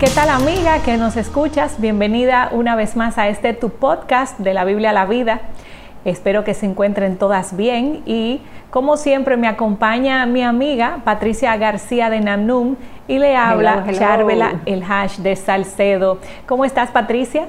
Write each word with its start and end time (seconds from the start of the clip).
¿Qué 0.00 0.08
tal 0.08 0.30
amiga 0.30 0.82
que 0.82 0.96
nos 0.96 1.18
escuchas? 1.18 1.78
Bienvenida 1.78 2.48
una 2.52 2.74
vez 2.74 2.96
más 2.96 3.18
a 3.18 3.28
este 3.28 3.52
tu 3.52 3.68
podcast 3.68 4.38
de 4.38 4.54
la 4.54 4.64
Biblia 4.64 4.90
a 4.90 4.92
la 4.94 5.04
vida. 5.04 5.42
Espero 6.06 6.42
que 6.42 6.54
se 6.54 6.64
encuentren 6.64 7.18
todas 7.18 7.54
bien 7.54 8.00
y 8.06 8.40
como 8.70 8.96
siempre 8.96 9.36
me 9.36 9.46
acompaña 9.46 10.24
mi 10.24 10.42
amiga 10.42 11.00
Patricia 11.04 11.54
García 11.58 12.08
de 12.08 12.20
Namnum 12.20 12.76
y 13.08 13.18
le 13.18 13.36
habla 13.36 13.84
Charvela 13.92 14.62
el 14.64 14.82
hash 14.88 15.18
de 15.18 15.36
Salcedo. 15.36 16.16
¿Cómo 16.46 16.64
estás 16.64 16.90
Patricia? 16.92 17.48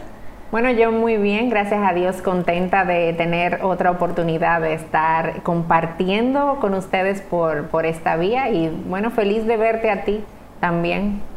Bueno, 0.51 0.71
yo 0.71 0.91
muy 0.91 1.15
bien, 1.15 1.49
gracias 1.49 1.79
a 1.89 1.93
Dios, 1.93 2.21
contenta 2.21 2.83
de 2.83 3.13
tener 3.13 3.63
otra 3.63 3.91
oportunidad 3.91 4.59
de 4.59 4.73
estar 4.73 5.41
compartiendo 5.43 6.57
con 6.59 6.73
ustedes 6.73 7.21
por, 7.21 7.67
por 7.67 7.85
esta 7.85 8.17
vía 8.17 8.49
y 8.49 8.67
bueno, 8.89 9.09
feliz 9.09 9.47
de 9.47 9.55
verte 9.55 9.89
a 9.89 10.03
ti 10.03 10.21
también. 10.59 11.30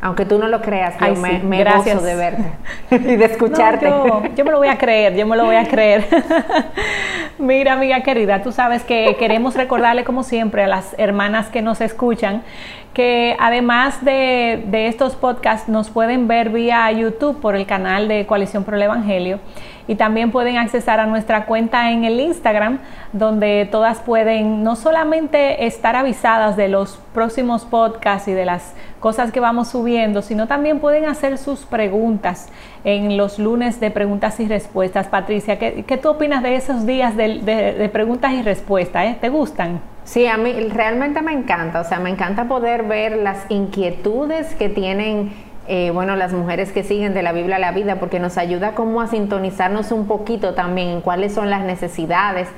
Aunque 0.00 0.24
tú 0.24 0.38
no 0.38 0.46
lo 0.46 0.60
creas, 0.60 0.94
yo 1.00 1.14
me, 1.16 1.40
me 1.40 1.64
gozo 1.64 2.00
de 2.00 2.14
verte 2.14 2.52
y 2.90 3.16
de 3.16 3.24
escucharte. 3.24 3.92
yo, 4.36 4.44
me 4.44 4.50
lo 4.52 4.58
voy 4.58 4.68
a 4.68 4.78
creer, 4.78 5.16
yo 5.16 5.26
me 5.26 5.36
lo 5.36 5.44
voy 5.44 5.56
a 5.56 5.66
creer. 5.66 6.06
Mira, 7.38 7.72
amiga 7.72 8.00
querida, 8.02 8.42
tú 8.42 8.52
sabes 8.52 8.84
que 8.84 9.16
queremos 9.18 9.54
recordarle 9.54 10.04
como 10.04 10.22
siempre 10.22 10.62
a 10.62 10.68
las 10.68 10.94
hermanas 10.98 11.48
que 11.48 11.62
nos 11.62 11.80
escuchan 11.80 12.42
que 12.94 13.36
además 13.38 14.04
de, 14.04 14.64
de 14.66 14.88
estos 14.88 15.14
podcasts 15.14 15.68
nos 15.68 15.88
pueden 15.88 16.26
ver 16.26 16.50
vía 16.50 16.90
YouTube 16.90 17.40
por 17.40 17.54
el 17.54 17.66
canal 17.66 18.08
de 18.08 18.26
Coalición 18.26 18.64
Pro 18.64 18.76
el 18.76 18.82
Evangelio 18.82 19.38
y 19.88 19.96
también 19.96 20.30
pueden 20.30 20.58
accesar 20.58 21.00
a 21.00 21.06
nuestra 21.06 21.46
cuenta 21.46 21.90
en 21.90 22.04
el 22.04 22.20
Instagram, 22.20 22.78
donde 23.12 23.66
todas 23.68 23.98
pueden 23.98 24.62
no 24.62 24.76
solamente 24.76 25.66
estar 25.66 25.96
avisadas 25.96 26.56
de 26.56 26.68
los 26.68 27.00
próximos 27.14 27.64
podcasts 27.64 28.28
y 28.28 28.32
de 28.32 28.44
las 28.44 28.74
cosas 29.00 29.32
que 29.32 29.40
vamos 29.40 29.68
subiendo, 29.68 30.22
sino 30.22 30.46
también 30.46 30.78
pueden 30.78 31.06
hacer 31.06 31.38
sus 31.38 31.64
preguntas 31.64 32.48
en 32.84 33.16
los 33.16 33.38
lunes 33.38 33.80
de 33.80 33.90
preguntas 33.90 34.38
y 34.40 34.46
respuestas. 34.46 35.06
Patricia, 35.08 35.58
¿qué, 35.58 36.00
tú 36.00 36.10
opinas 36.10 36.42
de 36.42 36.56
esos 36.56 36.84
días 36.84 37.16
de, 37.16 37.90
preguntas 37.92 38.32
y 38.34 38.42
respuestas? 38.42 39.06
Eh? 39.06 39.16
¿Te 39.20 39.30
gustan? 39.30 39.80
Sí, 40.04 40.26
a 40.26 40.36
mí 40.36 40.52
realmente 40.70 41.20
me 41.22 41.32
encanta, 41.32 41.80
o 41.80 41.84
sea, 41.84 41.98
me 42.00 42.10
encanta 42.10 42.44
poder 42.44 42.84
ver 42.84 43.18
las 43.18 43.44
inquietudes 43.50 44.54
que 44.54 44.68
tienen 44.68 45.32
eh, 45.70 45.90
bueno, 45.92 46.16
las 46.16 46.32
mujeres 46.32 46.72
que 46.72 46.82
siguen 46.82 47.12
de 47.12 47.22
la 47.22 47.32
Biblia 47.32 47.56
a 47.56 47.58
la 47.58 47.72
vida, 47.72 47.96
porque 47.96 48.18
nos 48.18 48.38
ayuda 48.38 48.72
como 48.72 49.02
a 49.02 49.06
sintonizarnos 49.06 49.92
un 49.92 50.06
poquito 50.06 50.54
también 50.54 50.88
en 50.88 51.00
cuáles 51.02 51.34
son 51.34 51.50
las 51.50 51.62
necesidades. 51.62 52.48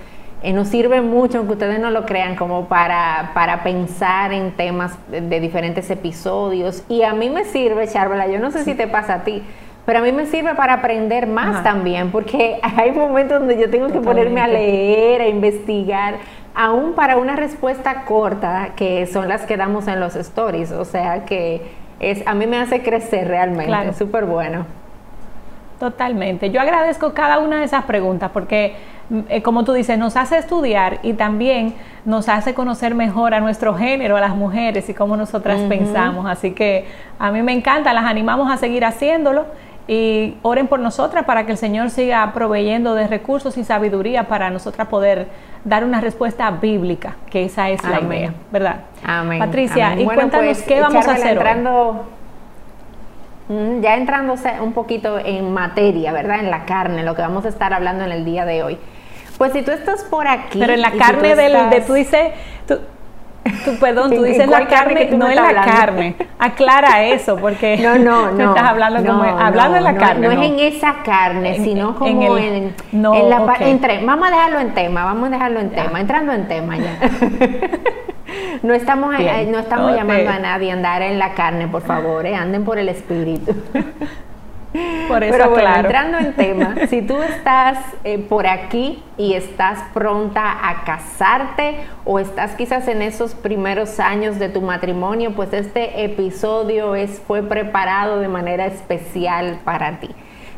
Eh, 0.45 0.53
nos 0.53 0.69
sirve 0.69 1.01
mucho, 1.01 1.39
aunque 1.39 1.55
ustedes 1.55 1.81
no 1.81 1.91
lo 1.91 2.07
crean, 2.07 2.37
como 2.37 2.67
para, 2.67 3.33
para 3.35 3.65
pensar 3.65 4.33
en 4.33 4.53
temas 4.53 4.97
de, 5.11 5.41
diferentes 5.41 5.91
episodios. 5.91 6.85
Y 6.89 7.03
a 7.03 7.13
mí 7.13 7.31
me 7.31 7.45
sirve, 7.45 7.89
Charvela, 7.89 8.29
yo 8.29 8.39
no 8.39 8.53
sé 8.53 8.63
si 8.63 8.75
te 8.75 8.87
pasa 8.87 9.15
a 9.15 9.25
ti, 9.25 9.43
pero 9.85 9.99
a 9.99 10.03
mí 10.03 10.13
me 10.13 10.27
sirve 10.27 10.55
para 10.55 10.75
aprender 10.75 11.27
más 11.27 11.65
también, 11.65 12.13
porque 12.13 12.61
hay 12.77 12.93
momentos 12.93 13.41
donde 13.41 13.59
yo 13.59 13.69
tengo 13.71 13.89
que 13.89 13.99
ponerme 13.99 14.41
a 14.41 14.47
leer, 14.47 15.21
a 15.21 15.27
investigar, 15.27 16.15
aún 16.55 16.93
para 16.93 17.17
una 17.17 17.35
respuesta 17.35 18.05
corta, 18.05 18.71
que 18.77 19.07
son 19.07 19.29
las 19.29 19.43
que 19.47 19.57
damos 19.57 19.89
en 19.89 19.99
los 19.99 20.15
stories. 20.15 20.71
O 20.71 20.85
sea 20.85 21.25
que 21.25 21.80
es, 22.01 22.27
a 22.27 22.35
mí 22.35 22.47
me 22.47 22.59
hace 22.59 22.83
crecer 22.83 23.29
realmente, 23.29 23.89
es 23.89 23.97
súper 23.97 24.25
bueno. 24.25 24.65
Totalmente. 25.79 26.51
Yo 26.51 26.61
agradezco 26.61 27.15
cada 27.15 27.39
una 27.39 27.61
de 27.61 27.65
esas 27.65 27.85
preguntas 27.85 28.31
porque, 28.35 28.75
mm, 29.09 29.21
eh, 29.29 29.43
como 29.43 29.65
tú 29.65 29.73
dices, 29.73 29.99
nos 29.99 30.17
hace 30.17 30.37
estudiar 30.37 30.99
y 31.03 31.15
también 31.15 31.75
nos 32.05 32.29
hace 32.29 32.53
conocer 32.53 32.95
mejor 32.95 33.33
a 33.33 33.41
nuestro 33.41 33.75
género, 33.75 34.17
a 34.17 34.21
las 34.21 34.35
mujeres 34.35 34.89
y 34.91 34.95
cómo 34.95 35.17
nosotras 35.17 35.61
pensamos. 35.69 36.27
Así 36.27 36.51
que 36.53 36.87
a 37.19 37.31
mí 37.31 37.43
me 37.43 37.53
encanta, 37.53 37.95
las 37.95 38.05
animamos 38.05 38.51
a 38.51 38.59
seguir 38.59 38.85
haciéndolo 38.85 39.47
y 39.93 40.37
oren 40.43 40.69
por 40.69 40.79
nosotras 40.79 41.25
para 41.25 41.47
que 41.47 41.51
el 41.51 41.59
Señor 41.59 41.91
siga 41.91 42.31
proveyendo 42.33 42.95
de 42.95 43.09
recursos 43.09 43.59
y 43.59 43.65
sabiduría 43.65 44.29
para 44.29 44.49
nosotras 44.49 44.87
poder 44.87 45.27
dar 45.65 45.83
una 45.85 46.01
respuesta 46.01 46.49
bíblica, 46.49 47.17
que 47.29 47.45
esa 47.45 47.71
es 47.71 47.83
la 47.83 48.01
idea, 48.01 48.33
¿verdad? 48.53 48.83
Amén. 49.05 49.41
Patricia, 49.41 49.97
y 49.99 50.05
cuéntanos 50.05 50.59
pues, 50.59 50.63
qué 50.63 50.81
vamos 50.81 51.09
a 51.09 51.15
hacer 51.15 51.33
entrando, 51.33 52.05
mm, 53.49 53.81
Ya 53.81 53.97
entrándose 53.97 54.61
un 54.61 54.75
poquito 54.75 55.19
en 55.19 55.53
materia, 55.53 56.13
¿verdad? 56.13 56.39
En 56.39 56.53
la 56.53 56.67
carne, 56.67 57.03
lo 57.03 57.17
que 57.17 57.23
vamos 57.23 57.45
a 57.45 57.49
estar 57.49 57.75
hablando 57.75 58.05
en 58.05 58.13
el 58.13 58.25
día 58.25 58.45
de 58.45 58.63
hoy. 58.63 58.79
Pues 59.39 59.53
si 59.53 59.63
tú 59.63 59.73
estás 59.73 60.05
por 60.05 60.29
aquí... 60.29 60.61
Pero 60.61 60.73
en 60.73 60.83
la 60.83 60.93
carne 60.93 61.35
del, 61.35 61.69
de 61.69 61.81
tú 61.81 61.95
dices... 61.95 62.31
Tú, 62.69 62.79
perdón, 63.81 64.11
tú 64.15 64.23
dices 64.25 64.49
la 64.49 64.67
carne, 64.67 65.11
no 65.13 65.29
en 65.29 65.37
la 65.37 65.63
carne. 65.63 66.17
Aclara 66.39 67.05
eso, 67.05 67.37
porque 67.37 67.77
no, 67.83 67.99
no, 67.99 68.33
no, 68.33 68.51
estás 68.51 68.69
hablando 68.69 69.05
como 69.05 69.23
hablando 69.23 69.77
de 69.77 69.81
la 69.83 69.97
carne. 69.97 70.27
No, 70.27 70.33
es 70.33 70.51
en 70.51 70.59
esa 70.59 71.03
carne, 71.03 71.59
sino 71.63 71.97
como 71.97 72.39
en, 72.39 72.55
en, 72.55 72.75
en 72.93 73.31
la 73.31 73.57
entre, 73.61 74.05
Vamos 74.05 74.29
a 74.29 74.31
dejarlo 74.31 74.61
en 74.61 74.75
tema, 74.75 75.05
vamos 75.05 75.29
a 75.29 75.33
dejarlo 75.33 75.61
en 75.61 75.71
tema, 75.71 76.01
entrando 76.01 76.33
en 76.33 76.49
tema 76.49 76.77
ya. 76.77 76.99
no 78.63 78.75
estamos, 78.75 79.15
eh, 79.19 79.49
no 79.51 79.59
estamos 79.59 79.95
llamando 79.95 80.31
a 80.31 80.39
nadie 80.39 80.71
a 80.71 80.75
andar 80.75 81.03
en 81.03 81.19
la 81.19 81.35
carne, 81.35 81.69
por 81.69 81.83
favor, 81.83 82.27
eh, 82.27 82.35
anden 82.35 82.65
por 82.65 82.79
el 82.79 82.89
espíritu. 82.89 83.55
Por 85.09 85.25
eso, 85.25 85.33
Pero 85.33 85.51
bueno, 85.51 85.75
entrando 85.75 86.19
en 86.19 86.33
tema, 86.35 86.75
si 86.89 87.03
tú 87.03 87.21
estás 87.23 87.79
eh, 88.05 88.19
por 88.19 88.47
aquí 88.47 89.03
y 89.17 89.35
estás 89.35 89.81
pronta 89.93 90.69
a 90.69 90.85
casarte 90.85 91.77
o 92.05 92.21
estás 92.21 92.55
quizás 92.55 92.87
en 92.87 93.03
esos 93.03 93.35
primeros 93.35 93.99
años 93.99 94.39
de 94.39 94.49
tu 94.49 94.61
matrimonio, 94.61 95.33
pues 95.35 95.53
este 95.53 96.05
episodio 96.05 96.95
es, 96.95 97.21
fue 97.27 97.43
preparado 97.43 98.21
de 98.21 98.29
manera 98.29 98.67
especial 98.67 99.59
para 99.65 99.99
ti. 99.99 100.11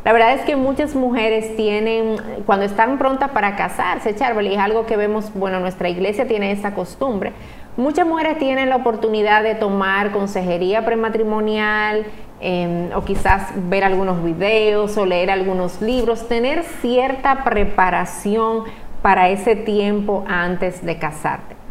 La 0.04 0.12
verdad 0.12 0.34
es 0.34 0.40
que 0.42 0.56
muchas 0.56 0.96
mujeres 0.96 1.54
tienen, 1.54 2.16
cuando 2.44 2.64
están 2.64 2.98
prontas 2.98 3.30
para 3.30 3.54
casarse, 3.54 4.14
Charvel, 4.16 4.48
es 4.48 4.58
algo 4.58 4.84
que 4.84 4.96
vemos, 4.96 5.32
bueno, 5.32 5.60
nuestra 5.60 5.88
iglesia 5.88 6.26
tiene 6.26 6.50
esa 6.50 6.74
costumbre. 6.74 7.32
Muchas 7.76 8.06
mujeres 8.06 8.36
tienen 8.36 8.68
la 8.68 8.76
oportunidad 8.76 9.44
de 9.44 9.54
tomar 9.54 10.10
consejería 10.10 10.84
prematrimonial, 10.84 12.04
Em, 12.44 12.92
o 12.96 13.02
quizás 13.02 13.52
ver 13.70 13.84
algunos 13.84 14.20
videos 14.22 14.96
o 14.96 15.06
leer 15.06 15.30
algunos 15.30 15.80
libros, 15.80 16.26
tener 16.26 16.64
cierta 16.64 17.44
preparación 17.44 18.64
para 19.00 19.28
ese 19.28 19.54
tiempo 19.54 20.24
antes 20.26 20.84
de 20.84 20.98
casarte. 20.98 21.61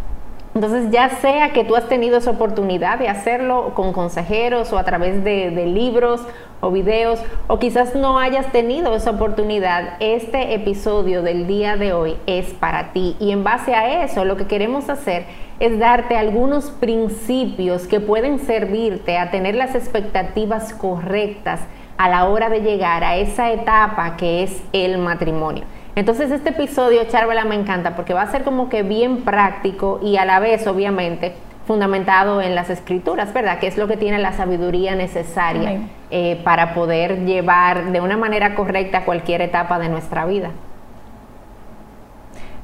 Entonces, 0.53 0.91
ya 0.91 1.09
sea 1.09 1.53
que 1.53 1.63
tú 1.63 1.78
has 1.78 1.88
tenido 1.88 2.17
esa 2.17 2.31
oportunidad 2.31 3.00
de 3.00 3.07
hacerlo 3.07 3.72
con 3.73 3.94
consejeros 3.94 4.73
o 4.73 4.78
a 4.78 4.84
través 4.84 5.23
de, 5.23 5.50
de, 5.50 5.66
libros 5.66 6.22
o 6.59 6.72
videos, 6.72 7.22
o 7.47 7.57
quizás 7.57 7.95
no 7.95 8.19
hayas 8.19 8.51
tenido 8.51 8.94
esa 8.94 9.12
oportunidad, 9.12 9.94
este 10.01 10.53
episodio 10.53 11.22
del 11.23 11.47
día 11.47 11.78
de 11.78 11.94
hoy 11.94 12.17
es 12.25 12.53
para 12.53 12.91
ti. 12.91 13.16
Y 13.19 13.31
en 13.31 13.45
base 13.45 13.73
a 13.73 14.03
eso, 14.03 14.25
lo 14.25 14.35
que 14.35 14.45
queremos 14.45 14.89
hacer 14.89 15.25
es 15.62 15.79
darte 15.79 16.17
algunos 16.17 16.69
principios 16.69 17.88
que 17.88 18.01
pueden 18.01 18.39
servirte 18.39 19.18
a 19.18 19.31
tener 19.31 19.56
las 19.56 19.73
expectativas 19.73 20.73
correctas 20.73 21.62
a 21.97 22.09
la 22.09 22.25
hora 22.25 22.50
de 22.50 22.62
llegar 22.62 23.03
a 23.03 23.16
esa 23.16 23.51
etapa 23.51 24.18
que 24.18 24.44
es 24.44 24.62
el 24.73 24.97
matrimonio. 24.97 25.63
Entonces 25.96 26.31
este 26.31 26.50
episodio, 26.50 27.03
Charvela, 27.06 27.44
me 27.44 27.56
encanta 27.56 27.96
porque 27.96 28.13
va 28.13 28.22
a 28.22 28.31
ser 28.31 28.44
como 28.44 28.69
que 28.69 28.84
bien 28.84 29.24
práctico 29.24 30.00
y 30.02 30.18
a 30.18 30.25
la 30.25 30.40
vez, 30.40 30.66
obviamente, 30.68 31.35
fundamentado 31.68 32.41
en 32.41 32.56
las 32.56 32.69
escrituras, 32.69 33.34
¿verdad? 33.34 33.59
Que 33.59 33.68
es 33.68 33.78
lo 33.78 33.88
que 33.88 33.97
tiene 33.97 34.18
la 34.18 34.34
sabiduría 34.34 34.96
necesaria 34.96 35.81
eh, 36.09 36.40
para 36.44 36.74
poder 36.74 37.25
llevar 37.25 37.91
de 37.91 38.01
una 38.01 38.18
manera 38.18 38.56
correcta 38.56 39.03
cualquier 39.03 39.41
etapa 39.41 39.80
de 39.80 39.90
nuestra 39.90 40.25
vida. 40.25 40.51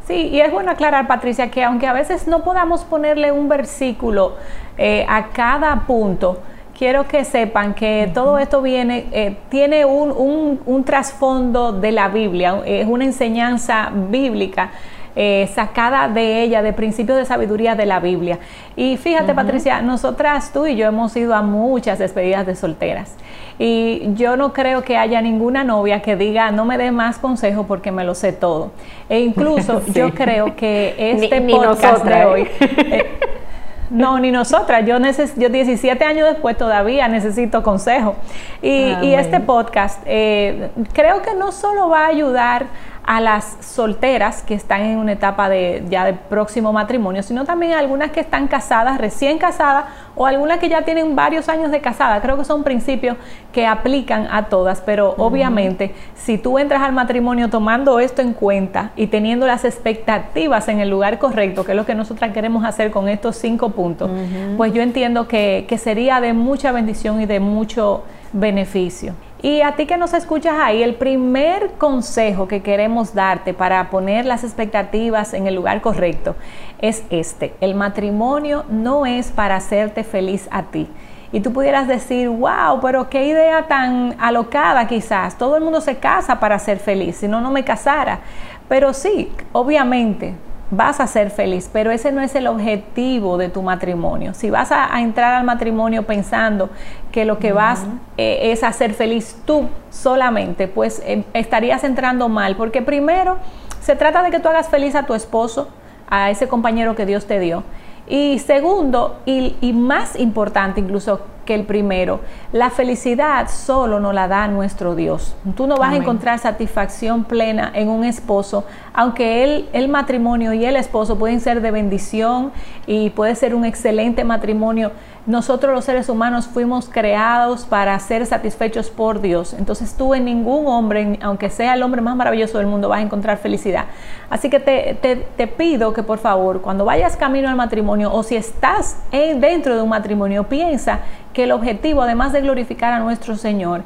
Sí, 0.07 0.29
y 0.29 0.39
es 0.39 0.51
bueno 0.51 0.71
aclarar, 0.71 1.05
Patricia, 1.05 1.51
que 1.51 1.65
aunque 1.65 1.85
a 1.85 1.91
veces 1.91 2.29
no 2.29 2.43
podamos 2.43 2.85
ponerle 2.85 3.33
un 3.33 3.49
versículo 3.49 4.37
eh, 4.77 5.05
a 5.09 5.27
cada 5.27 5.81
punto, 5.81 6.41
quiero 6.77 7.07
que 7.07 7.25
sepan 7.25 7.73
que 7.73 8.09
todo 8.13 8.37
esto 8.37 8.61
viene, 8.61 9.07
eh, 9.11 9.37
tiene 9.49 9.85
un, 9.85 10.59
un 10.65 10.83
trasfondo 10.83 11.71
de 11.71 11.91
la 11.91 12.09
Biblia, 12.09 12.61
es 12.65 12.87
una 12.87 13.05
enseñanza 13.05 13.89
bíblica 13.93 14.71
eh, 15.19 15.49
sacada 15.55 16.07
de 16.09 16.43
ella, 16.43 16.61
de 16.61 16.73
principios 16.73 17.17
de 17.17 17.25
sabiduría 17.25 17.73
de 17.73 17.87
la 17.87 17.99
Biblia. 17.99 18.37
Y 18.75 18.97
fíjate, 18.97 19.33
Patricia, 19.33 19.81
nosotras, 19.81 20.53
tú 20.53 20.67
y 20.67 20.75
yo 20.75 20.85
hemos 20.85 21.15
ido 21.17 21.33
a 21.33 21.41
muchas 21.41 21.97
despedidas 21.97 22.45
de 22.45 22.55
solteras. 22.55 23.15
Y 23.57 24.13
yo 24.13 24.37
no 24.37 24.53
creo 24.53 24.83
que 24.83 24.95
haya 24.95 25.19
ninguna 25.19 25.63
novia 25.63 26.03
que 26.03 26.15
diga, 26.15 26.51
no 26.51 26.65
me 26.65 26.77
dé 26.77 26.91
más 26.91 27.17
consejo 27.17 27.63
porque 27.63 27.91
me 27.91 28.03
lo 28.03 28.13
sé 28.13 28.31
todo. 28.31 28.69
E 29.09 29.21
incluso 29.21 29.81
yo 29.95 30.13
creo 30.13 30.55
que 30.55 30.93
este 30.99 31.41
podcast 31.41 32.05
de 32.05 32.25
hoy... 32.25 32.47
¿eh? 32.59 33.19
Eh, 33.89 33.93
no, 33.93 34.19
ni 34.19 34.31
nosotras. 34.31 34.85
Yo, 34.85 34.97
yo 35.37 35.49
17 35.49 36.03
años 36.05 36.27
después 36.27 36.57
todavía 36.57 37.07
necesito 37.07 37.63
consejo. 37.63 38.15
Y, 38.61 38.91
ah, 38.91 39.19
este 39.19 39.39
podcast 39.39 40.03
creo 40.05 41.21
que 41.21 41.33
no 41.35 41.51
solo 41.51 41.89
va 41.89 42.05
a 42.05 42.07
ayudar 42.07 42.65
a 43.07 43.21
las 43.21 43.57
solteras 43.61 44.43
que 44.43 44.53
están 44.53 44.81
en 44.81 44.97
una 44.97 45.13
etapa 45.13 45.47
de 45.47 45.81
ya 45.89 46.03
de 46.03 46.11
próximo 46.11 46.73
matrimonio, 46.73 47.23
sino 47.23 47.45
también 47.45 47.71
a 47.71 47.79
algunas 47.79 48.11
que 48.11 48.19
están 48.19 48.49
casadas, 48.49 48.97
recién 48.97 49.37
casadas, 49.37 49.85
o 50.13 50.25
algunas 50.25 50.59
que 50.59 50.67
ya 50.67 50.81
tienen 50.81 51.15
varios 51.15 51.47
años 51.47 51.71
de 51.71 51.79
casada. 51.79 52.19
Creo 52.21 52.37
que 52.37 52.43
son 52.43 52.63
principios 52.63 53.15
que 53.53 53.65
aplican 53.65 54.27
a 54.29 54.49
todas, 54.49 54.81
pero 54.81 55.15
obviamente 55.17 55.95
si 56.15 56.37
tú 56.37 56.59
entras 56.59 56.81
al 56.81 56.91
matrimonio 56.91 57.49
tomando 57.49 58.01
esto 58.01 58.21
en 58.21 58.33
cuenta 58.33 58.91
y 58.97 59.07
teniendo 59.07 59.47
las 59.47 59.63
expectativas 59.63 60.67
en 60.67 60.81
el 60.81 60.89
lugar 60.89 61.17
correcto, 61.17 61.63
que 61.63 61.71
es 61.71 61.77
lo 61.77 61.85
que 61.85 61.95
nosotras 61.95 62.33
queremos 62.33 62.65
hacer 62.65 62.91
con 62.91 63.07
estos 63.07 63.37
cinco 63.37 63.69
puntos, 63.69 64.11
pues 64.57 64.73
yo 64.73 64.81
entiendo 64.81 65.29
que, 65.29 65.65
que 65.69 65.77
sería 65.77 66.19
de 66.19 66.33
mucha 66.33 66.73
bendición 66.73 67.21
y 67.21 67.25
de 67.25 67.39
mucho 67.39 68.03
beneficio. 68.33 69.13
Y 69.41 69.61
a 69.61 69.75
ti 69.75 69.85
que 69.85 69.97
nos 69.97 70.13
escuchas 70.13 70.55
ahí, 70.59 70.81
el 70.81 70.95
primer 70.95 71.73
consejo 71.73 72.47
que 72.47 72.63
queremos 72.63 73.13
darte 73.13 73.53
para 73.53 73.89
poner 73.91 74.25
las 74.25 74.43
expectativas 74.43 75.33
en 75.33 75.45
el 75.45 75.53
lugar 75.53 75.81
correcto 75.81 76.35
es 76.79 77.03
este. 77.11 77.53
El 77.61 77.75
matrimonio 77.75 78.65
no 78.69 79.05
es 79.05 79.31
para 79.31 79.57
hacerte 79.57 80.03
feliz 80.03 80.47
a 80.49 80.63
ti. 80.63 80.87
Y 81.31 81.41
tú 81.41 81.53
pudieras 81.53 81.87
decir, 81.87 82.29
wow, 82.29 82.79
pero 82.81 83.09
qué 83.09 83.27
idea 83.27 83.67
tan 83.67 84.15
alocada 84.19 84.87
quizás. 84.87 85.37
Todo 85.37 85.57
el 85.57 85.63
mundo 85.63 85.81
se 85.81 85.97
casa 85.97 86.39
para 86.39 86.57
ser 86.57 86.79
feliz, 86.79 87.17
si 87.17 87.27
no, 87.27 87.39
no 87.39 87.51
me 87.51 87.63
casara. 87.63 88.21
Pero 88.67 88.93
sí, 88.93 89.31
obviamente, 89.51 90.33
vas 90.69 90.99
a 90.99 91.07
ser 91.07 91.31
feliz, 91.31 91.69
pero 91.71 91.91
ese 91.91 92.11
no 92.11 92.21
es 92.21 92.35
el 92.35 92.47
objetivo 92.47 93.37
de 93.37 93.49
tu 93.49 93.61
matrimonio. 93.61 94.33
Si 94.33 94.49
vas 94.49 94.71
a, 94.71 94.99
entrar 94.99 95.33
al 95.33 95.43
matrimonio 95.43 96.03
pensando 96.03 96.69
que 97.11 97.25
lo 97.25 97.39
que 97.39 97.53
vas 97.53 97.85
eh, 98.17 98.51
es 98.51 98.63
a 98.63 98.73
ser 98.73 98.93
feliz 98.93 99.37
tú 99.45 99.67
solamente, 99.89 100.67
pues 100.67 101.01
em, 101.05 101.23
estarías 101.33 101.83
entrando 101.83 102.27
mal, 102.27 102.55
porque 102.55 102.81
primero 102.81 103.37
se 103.81 103.95
trata 103.95 104.21
de 104.23 104.31
que 104.31 104.39
tú 104.39 104.49
hagas 104.49 104.67
feliz 104.67 104.95
a 104.95 105.03
tu 105.03 105.13
esposo, 105.13 105.69
a 106.09 106.29
ese 106.29 106.47
compañero 106.47 106.95
que 106.95 107.05
Dios 107.05 107.25
te 107.25 107.39
dio. 107.39 107.63
Y 108.07 108.39
segundo, 108.39 109.17
y, 109.25 109.55
y 109.61 109.73
más 109.73 110.17
importante 110.17 110.79
incluso, 110.79 111.21
que 111.47 111.55
el 111.55 111.63
primero. 111.63 112.19
La 112.51 112.69
felicidad 112.69 113.49
solo 113.49 113.99
nos 113.99 114.13
la 114.13 114.27
da 114.27 114.47
nuestro 114.47 114.93
Dios. 114.93 115.35
Tú 115.55 115.65
no 115.65 115.77
vas 115.77 115.93
a 115.93 115.95
encontrar 115.95 116.37
satisfacción 116.37 117.23
plena 117.23 117.71
en 117.73 117.89
un 117.89 118.03
esposo, 118.03 118.65
aunque 118.93 119.43
él, 119.43 119.69
el 119.73 119.87
matrimonio 119.87 120.53
y 120.53 120.65
el 120.65 120.75
esposo 120.75 121.17
pueden 121.17 121.39
ser 121.39 121.61
de 121.61 121.71
bendición 121.71 122.51
y 122.85 123.09
puede 123.09 123.33
ser 123.33 123.55
un 123.55 123.65
excelente 123.65 124.23
matrimonio 124.23 124.91
nosotros 125.27 125.73
los 125.75 125.83
seres 125.83 126.07
humanos 126.07 126.47
fuimos 126.47 126.87
creados 126.87 127.65
para 127.65 127.99
ser 127.99 128.25
satisfechos 128.25 128.89
por 128.89 129.19
Dios. 129.19 129.53
Entonces 129.53 129.93
tú 129.95 130.15
en 130.15 130.23
ningún 130.23 130.67
hombre, 130.67 131.19
aunque 131.21 131.49
sea 131.49 131.73
el 131.73 131.83
hombre 131.83 131.99
más 131.99 132.15
maravilloso 132.15 132.59
del 132.59 132.67
mundo, 132.67 132.87
vas 132.87 132.99
a 132.99 133.01
encontrar 133.01 133.37
felicidad. 133.37 133.85
Así 134.29 134.49
que 134.49 134.59
te, 134.61 135.47
pido 135.47 135.91
que 135.93 136.01
por 136.01 136.19
favor, 136.19 136.61
cuando 136.61 136.85
vayas 136.85 137.17
camino 137.17 137.49
al 137.49 137.57
matrimonio 137.57 138.11
o 138.13 138.23
si 138.23 138.37
estás 138.37 138.99
dentro 139.11 139.75
de 139.75 139.81
un 139.81 139.89
matrimonio, 139.89 140.45
piensa 140.45 141.01
que 141.33 141.43
el 141.43 141.51
objetivo, 141.51 142.03
además 142.03 142.31
de 142.31 142.39
glorificar 142.39 142.93
a 142.93 142.99
nuestro 142.99 143.35
Señor, 143.35 143.83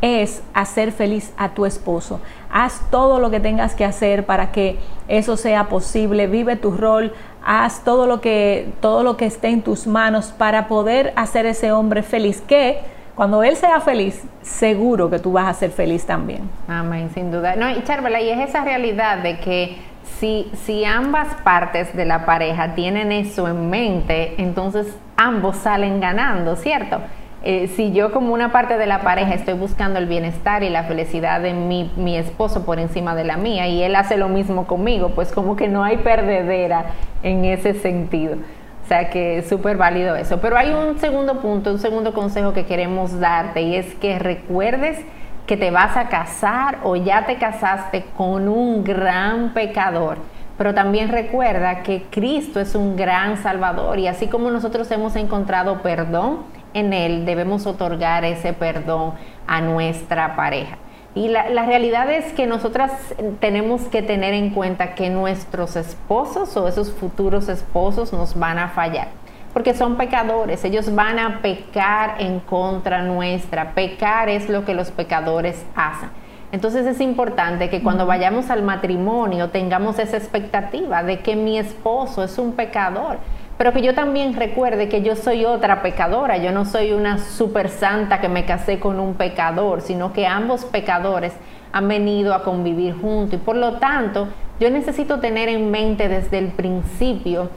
es 0.00 0.42
hacer 0.52 0.92
feliz 0.92 1.32
a 1.36 1.54
tu 1.54 1.66
esposo. 1.66 2.20
Haz 2.52 2.82
todo 2.90 3.18
lo 3.18 3.30
que 3.30 3.40
tengas 3.40 3.74
que 3.74 3.84
hacer 3.84 4.26
para 4.26 4.52
que 4.52 4.78
eso 5.08 5.36
sea 5.36 5.68
posible. 5.68 6.26
Vive 6.26 6.56
tu 6.56 6.70
rol, 6.72 7.14
haz 7.44 7.84
todo 7.84 8.06
lo 8.06 8.20
que 8.20 8.68
todo 8.80 9.02
lo 9.02 9.16
que 9.16 9.26
esté 9.26 9.48
en 9.48 9.62
tus 9.62 9.86
manos 9.86 10.32
para 10.36 10.66
poder 10.66 11.12
hacer 11.16 11.46
ese 11.46 11.72
hombre 11.72 12.02
feliz 12.02 12.40
que 12.40 12.80
cuando 13.14 13.44
él 13.44 13.54
sea 13.54 13.80
feliz, 13.80 14.24
seguro 14.42 15.08
que 15.08 15.20
tú 15.20 15.32
vas 15.32 15.46
a 15.46 15.54
ser 15.54 15.70
feliz 15.70 16.04
también. 16.04 16.50
Amén, 16.66 17.10
sin 17.14 17.30
duda. 17.30 17.54
No, 17.54 17.70
y 17.70 17.82
Charvela, 17.84 18.20
y 18.20 18.28
es 18.28 18.48
esa 18.48 18.64
realidad 18.64 19.18
de 19.18 19.38
que 19.38 19.76
si, 20.18 20.50
si 20.64 20.84
ambas 20.84 21.28
partes 21.44 21.94
de 21.94 22.06
la 22.06 22.26
pareja 22.26 22.74
tienen 22.74 23.12
eso 23.12 23.46
en 23.46 23.70
mente, 23.70 24.34
entonces 24.38 24.98
ambos 25.16 25.56
salen 25.58 26.00
ganando, 26.00 26.56
¿cierto? 26.56 26.98
Eh, 27.46 27.68
si 27.76 27.92
yo 27.92 28.10
como 28.10 28.32
una 28.32 28.52
parte 28.52 28.78
de 28.78 28.86
la 28.86 29.02
pareja 29.02 29.34
estoy 29.34 29.52
buscando 29.52 29.98
el 29.98 30.06
bienestar 30.06 30.62
y 30.62 30.70
la 30.70 30.84
felicidad 30.84 31.42
de 31.42 31.52
mi, 31.52 31.92
mi, 31.94 32.16
esposo 32.16 32.64
por 32.64 32.78
encima 32.78 33.14
de 33.14 33.24
la 33.24 33.36
mía 33.36 33.68
y 33.68 33.82
él 33.82 33.96
hace 33.96 34.16
lo 34.16 34.30
mismo 34.30 34.66
conmigo, 34.66 35.10
pues 35.10 35.30
como 35.30 35.54
que 35.54 35.68
no 35.68 35.84
hay 35.84 35.98
perdedera 35.98 36.86
en 37.22 37.44
ese 37.44 37.74
sentido. 37.74 38.36
O 38.82 38.88
sea 38.88 39.10
que 39.10 39.38
es 39.38 39.48
súper 39.48 39.76
válido 39.76 40.16
eso. 40.16 40.40
Pero 40.40 40.56
hay 40.56 40.70
un 40.70 40.98
segundo 40.98 41.42
punto, 41.42 41.70
un 41.70 41.78
segundo 41.78 42.14
consejo 42.14 42.54
que 42.54 42.64
queremos 42.64 43.20
darte 43.20 43.60
y 43.60 43.76
es 43.76 43.94
que 43.96 44.18
recuerdes 44.18 44.98
que 45.46 45.58
te 45.58 45.70
vas 45.70 45.98
a 45.98 46.08
casar 46.08 46.78
o 46.82 46.96
ya 46.96 47.26
te 47.26 47.36
casaste 47.36 48.06
con 48.16 48.48
un 48.48 48.84
gran 48.84 49.52
pecador. 49.52 50.16
Pero 50.56 50.72
también 50.72 51.10
recuerda 51.10 51.82
que 51.82 52.04
Cristo 52.10 52.58
es 52.58 52.74
un 52.74 52.96
gran 52.96 53.36
salvador 53.36 53.98
y 53.98 54.06
así 54.06 54.28
como 54.28 54.50
nosotros 54.50 54.90
hemos 54.90 55.14
encontrado 55.16 55.82
perdón, 55.82 56.38
en 56.74 56.92
Él 56.92 57.24
debemos 57.24 57.66
otorgar 57.66 58.24
ese 58.24 58.52
perdón 58.52 59.14
a 59.46 59.60
nuestra 59.60 60.36
pareja. 60.36 60.76
Y 61.14 61.28
la, 61.28 61.64
realidad 61.64 62.10
es 62.10 62.32
que 62.32 62.44
nosotras 62.44 62.90
tenemos 63.38 63.82
que 63.82 64.02
tener 64.02 64.34
en 64.34 64.50
cuenta 64.50 64.96
que 64.96 65.10
nuestros 65.10 65.76
esposos 65.76 66.56
o 66.56 66.66
esos 66.66 66.90
futuros 66.90 67.48
esposos 67.48 68.12
nos 68.12 68.36
van 68.36 68.58
a 68.58 68.70
fallar, 68.70 69.06
porque 69.52 69.74
son 69.74 69.96
pecadores, 69.96 70.64
ellos 70.64 70.92
van 70.92 71.20
a 71.20 71.40
pecar 71.40 72.16
en 72.18 72.40
contra 72.40 73.02
nuestra. 73.02 73.74
Pecar 73.74 74.28
es 74.28 74.48
lo 74.48 74.64
que 74.64 74.74
los 74.74 74.90
pecadores 74.90 75.64
hacen. 75.76 76.08
Entonces 76.50 76.84
es 76.84 77.00
importante 77.00 77.70
que 77.70 77.82
cuando 77.82 78.06
vayamos 78.06 78.50
al 78.50 78.62
matrimonio 78.62 79.50
tengamos 79.50 80.00
esa 80.00 80.16
expectativa 80.16 81.04
de 81.04 81.20
que 81.20 81.36
mi 81.36 81.58
esposo 81.58 82.24
es 82.24 82.38
un 82.38 82.52
pecador 82.52 83.18
pero 83.56 83.72
que 83.72 83.82
yo 83.82 83.94
también 83.94 84.34
recuerde 84.34 84.88
que 84.88 85.02
yo 85.02 85.14
soy 85.16 85.44
otra 85.44 85.82
pecadora, 85.82 86.36
yo 86.36 86.50
no 86.50 86.64
soy 86.64 86.92
una 86.92 87.18
super 87.18 87.68
santa 87.68 88.20
que 88.20 88.28
me 88.28 88.44
casé 88.44 88.80
con 88.80 88.98
un 88.98 89.14
pecador, 89.14 89.80
sino 89.80 90.12
que 90.12 90.26
ambos 90.26 90.64
pecadores 90.64 91.32
han 91.72 91.88
venido 91.88 92.34
a 92.34 92.42
convivir 92.42 92.94
juntos 92.94 93.34
y 93.34 93.42
por 93.42 93.56
lo 93.56 93.74
tanto 93.74 94.28
yo 94.60 94.70
necesito 94.70 95.20
tener 95.20 95.48
en 95.48 95.70
mente 95.70 96.08
desde 96.08 96.38
el 96.38 96.48
principio 96.48 97.50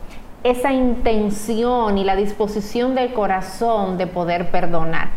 esa 0.44 0.72
intención 0.72 1.98
y 1.98 2.04
la 2.04 2.16
disposición 2.16 2.96
del 2.96 3.14
corazón 3.14 3.98
de 3.98 4.08
poder 4.08 4.50
perdonar 4.50 5.10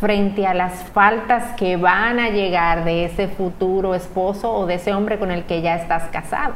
frente 0.00 0.46
a 0.46 0.54
las 0.54 0.84
faltas 0.92 1.52
que 1.56 1.76
van 1.76 2.18
a 2.18 2.28
llegar 2.28 2.84
de 2.84 3.06
ese 3.06 3.28
futuro 3.28 3.94
esposo 3.94 4.52
o 4.52 4.66
de 4.66 4.74
ese 4.74 4.92
hombre 4.92 5.18
con 5.18 5.30
el 5.30 5.44
que 5.44 5.62
ya 5.62 5.76
estás 5.76 6.04
casado. 6.10 6.54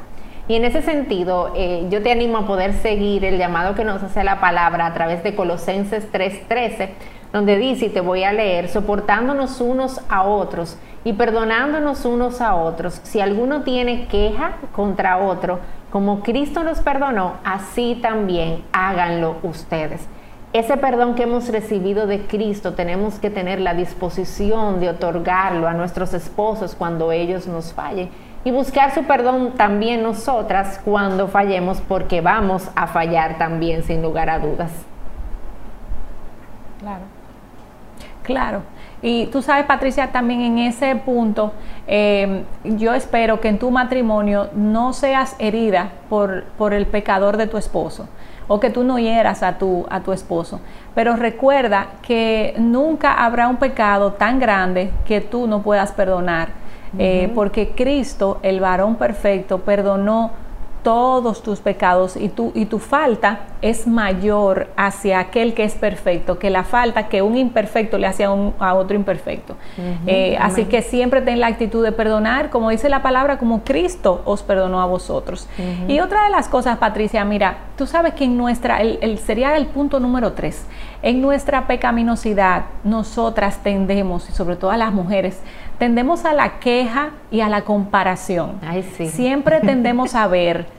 Y 0.48 0.54
en 0.54 0.64
ese 0.64 0.80
sentido, 0.80 1.52
eh, 1.54 1.86
yo 1.90 2.02
te 2.02 2.10
animo 2.10 2.38
a 2.38 2.46
poder 2.46 2.72
seguir 2.72 3.22
el 3.26 3.36
llamado 3.36 3.74
que 3.74 3.84
nos 3.84 4.02
hace 4.02 4.24
la 4.24 4.40
palabra 4.40 4.86
a 4.86 4.94
través 4.94 5.22
de 5.22 5.36
Colosenses 5.36 6.10
3:13, 6.10 6.88
donde 7.34 7.58
dice, 7.58 7.86
y 7.86 7.88
te 7.90 8.00
voy 8.00 8.24
a 8.24 8.32
leer, 8.32 8.68
soportándonos 8.68 9.60
unos 9.60 10.00
a 10.08 10.22
otros 10.22 10.78
y 11.04 11.12
perdonándonos 11.12 12.06
unos 12.06 12.40
a 12.40 12.54
otros. 12.54 12.98
Si 13.02 13.20
alguno 13.20 13.60
tiene 13.60 14.06
queja 14.06 14.52
contra 14.72 15.18
otro, 15.18 15.60
como 15.90 16.20
Cristo 16.20 16.62
nos 16.62 16.80
perdonó, 16.80 17.34
así 17.44 17.98
también 18.00 18.64
háganlo 18.72 19.36
ustedes. 19.42 20.08
Ese 20.54 20.78
perdón 20.78 21.14
que 21.14 21.24
hemos 21.24 21.50
recibido 21.50 22.06
de 22.06 22.22
Cristo 22.22 22.72
tenemos 22.72 23.18
que 23.18 23.28
tener 23.28 23.60
la 23.60 23.74
disposición 23.74 24.80
de 24.80 24.88
otorgarlo 24.88 25.68
a 25.68 25.74
nuestros 25.74 26.14
esposos 26.14 26.74
cuando 26.74 27.12
ellos 27.12 27.46
nos 27.46 27.74
fallen 27.74 28.08
y 28.44 28.50
buscar 28.50 28.94
su 28.94 29.04
perdón 29.04 29.52
también 29.56 30.02
nosotras 30.02 30.80
cuando 30.84 31.28
fallemos 31.28 31.80
porque 31.80 32.20
vamos 32.20 32.70
a 32.74 32.86
fallar 32.86 33.38
también 33.38 33.82
sin 33.82 34.02
lugar 34.02 34.30
a 34.30 34.38
dudas. 34.38 34.70
Claro. 36.80 37.02
Claro. 38.22 38.62
Y 39.00 39.26
tú 39.26 39.42
sabes, 39.42 39.64
Patricia, 39.66 40.10
también 40.10 40.40
en 40.40 40.58
ese 40.58 40.94
punto, 40.96 41.52
em, 41.86 42.44
yo 42.64 42.94
espero 42.94 43.40
que 43.40 43.48
en 43.48 43.58
tu 43.58 43.70
matrimonio 43.70 44.50
no 44.54 44.92
seas 44.92 45.36
herida 45.38 45.92
por, 46.08 46.44
por, 46.58 46.74
el 46.74 46.86
pecador 46.86 47.36
de 47.36 47.46
tu 47.46 47.56
esposo 47.56 48.08
o 48.48 48.58
que 48.60 48.70
tú 48.70 48.82
no 48.82 48.98
hieras 48.98 49.42
a 49.42 49.58
tu, 49.58 49.86
a 49.88 50.00
tu 50.00 50.12
esposo. 50.12 50.60
Pero 50.94 51.16
recuerda 51.16 51.86
que 52.02 52.54
nunca 52.58 53.12
habrá 53.12 53.46
un 53.48 53.56
pecado 53.56 54.14
tan 54.14 54.40
grande 54.40 54.90
que 55.06 55.20
tú 55.20 55.46
no 55.46 55.62
puedas 55.62 55.92
perdonar 55.92 56.48
eh, 56.98 57.30
porque 57.34 57.70
Cristo, 57.70 58.38
el 58.42 58.60
varón 58.60 58.96
perfecto, 58.96 59.58
perdonó 59.58 60.30
todos 60.82 61.42
tus 61.42 61.60
pecados 61.60 62.16
y 62.16 62.28
tu, 62.28 62.52
y 62.54 62.66
tu 62.66 62.78
falta 62.78 63.40
es 63.60 63.86
mayor 63.86 64.68
hacia 64.76 65.18
aquel 65.18 65.52
que 65.52 65.64
es 65.64 65.74
perfecto 65.74 66.38
que 66.38 66.50
la 66.50 66.62
falta 66.64 67.08
que 67.08 67.20
un 67.20 67.36
imperfecto 67.36 67.98
le 67.98 68.06
hace 68.06 68.24
a, 68.24 68.74
otro 68.74 68.96
imperfecto. 68.96 69.56
Eh, 70.06 70.38
así 70.40 70.66
que 70.66 70.82
siempre 70.82 71.20
ten 71.20 71.40
la 71.40 71.48
actitud 71.48 71.84
de 71.84 71.92
perdonar, 71.92 72.50
como 72.50 72.70
dice 72.70 72.88
la 72.88 73.02
palabra, 73.02 73.38
como 73.38 73.64
Cristo 73.64 74.22
os 74.24 74.42
perdonó 74.42 74.80
a 74.80 74.86
vosotros. 74.86 75.48
Y 75.88 76.00
otra 76.00 76.24
de 76.24 76.30
las 76.30 76.48
cosas, 76.48 76.78
Patricia, 76.78 77.24
mira, 77.24 77.58
tú 77.76 77.86
sabes 77.86 78.14
que 78.14 78.24
en 78.24 78.36
nuestra, 78.36 78.80
el, 78.80 79.18
sería 79.18 79.56
el 79.56 79.66
punto 79.66 79.98
número 79.98 80.32
tres, 80.32 80.64
en 81.02 81.20
nuestra 81.20 81.66
pecaminosidad 81.66 82.66
nosotras 82.84 83.62
tendemos, 83.62 84.28
y 84.30 84.32
sobre 84.32 84.56
todo 84.56 84.70
a 84.70 84.76
las 84.76 84.92
mujeres, 84.92 85.40
tendemos 85.78 86.24
a 86.24 86.32
la 86.32 86.58
queja 86.58 87.10
y 87.30 87.40
a 87.40 87.48
la 87.48 87.62
comparación. 87.62 88.60
Ay, 88.66 88.82
sí. 88.96 89.08
Siempre 89.08 89.60
tendemos 89.60 90.14
a 90.14 90.26
ver 90.26 90.77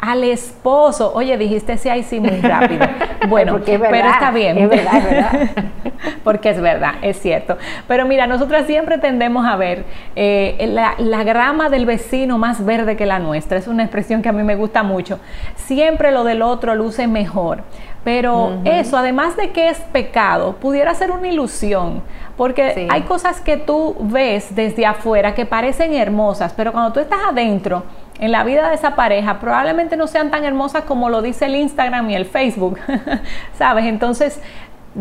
al 0.00 0.24
esposo. 0.24 1.12
Oye, 1.14 1.36
dijiste 1.36 1.76
sí, 1.76 1.88
ahí 1.88 2.02
sí 2.02 2.20
muy 2.20 2.40
rápido. 2.40 2.86
Bueno, 3.28 3.60
pero 3.64 4.08
está 4.08 4.30
bien. 4.30 4.58
Es 4.58 4.68
verdad, 4.68 4.96
es 4.96 5.04
verdad. 5.04 5.50
Porque 6.24 6.50
es 6.50 6.60
verdad, 6.60 6.94
es 7.02 7.20
cierto. 7.20 7.58
Pero 7.86 8.06
mira, 8.06 8.26
nosotras 8.26 8.66
siempre 8.66 8.98
tendemos 8.98 9.46
a 9.46 9.56
ver 9.56 9.84
eh, 10.16 10.66
la, 10.72 10.94
la, 10.98 11.24
grama 11.24 11.68
del 11.68 11.84
vecino 11.84 12.38
más 12.38 12.64
verde 12.64 12.96
que 12.96 13.04
la 13.04 13.18
nuestra. 13.18 13.58
Es 13.58 13.68
una 13.68 13.82
expresión 13.82 14.22
que 14.22 14.30
a 14.30 14.32
mí 14.32 14.42
me 14.42 14.56
gusta 14.56 14.82
mucho. 14.82 15.20
Siempre 15.56 16.10
lo 16.10 16.24
del 16.24 16.40
otro 16.40 16.74
luce 16.74 17.06
mejor. 17.06 17.62
Pero 18.02 18.60
eso, 18.64 18.96
además 18.96 19.36
de 19.36 19.50
que 19.50 19.68
es 19.68 19.78
pecado, 19.92 20.56
pudiera 20.56 20.94
ser 20.94 21.10
una 21.10 21.28
ilusión, 21.28 22.02
porque 22.38 22.88
hay 22.90 23.02
cosas 23.02 23.42
que 23.42 23.58
tú 23.58 23.94
ves 24.00 24.54
desde 24.54 24.86
afuera 24.86 25.34
que 25.34 25.44
parecen 25.44 25.92
hermosas, 25.92 26.54
pero 26.56 26.72
cuando 26.72 26.94
tú 26.94 27.00
estás 27.00 27.20
adentro, 27.28 27.82
en 28.20 28.32
la 28.32 28.44
vida 28.44 28.68
de 28.68 28.74
esa 28.74 28.94
pareja, 28.94 29.40
probablemente 29.40 29.96
no 29.96 30.06
sean 30.06 30.30
tan 30.30 30.44
hermosas 30.44 30.84
como 30.84 31.08
lo 31.08 31.22
dice 31.22 31.46
el 31.46 31.56
Instagram 31.56 32.10
y 32.10 32.14
el 32.14 32.26
Facebook, 32.26 32.78
¿sabes? 33.58 33.86
Entonces, 33.86 34.40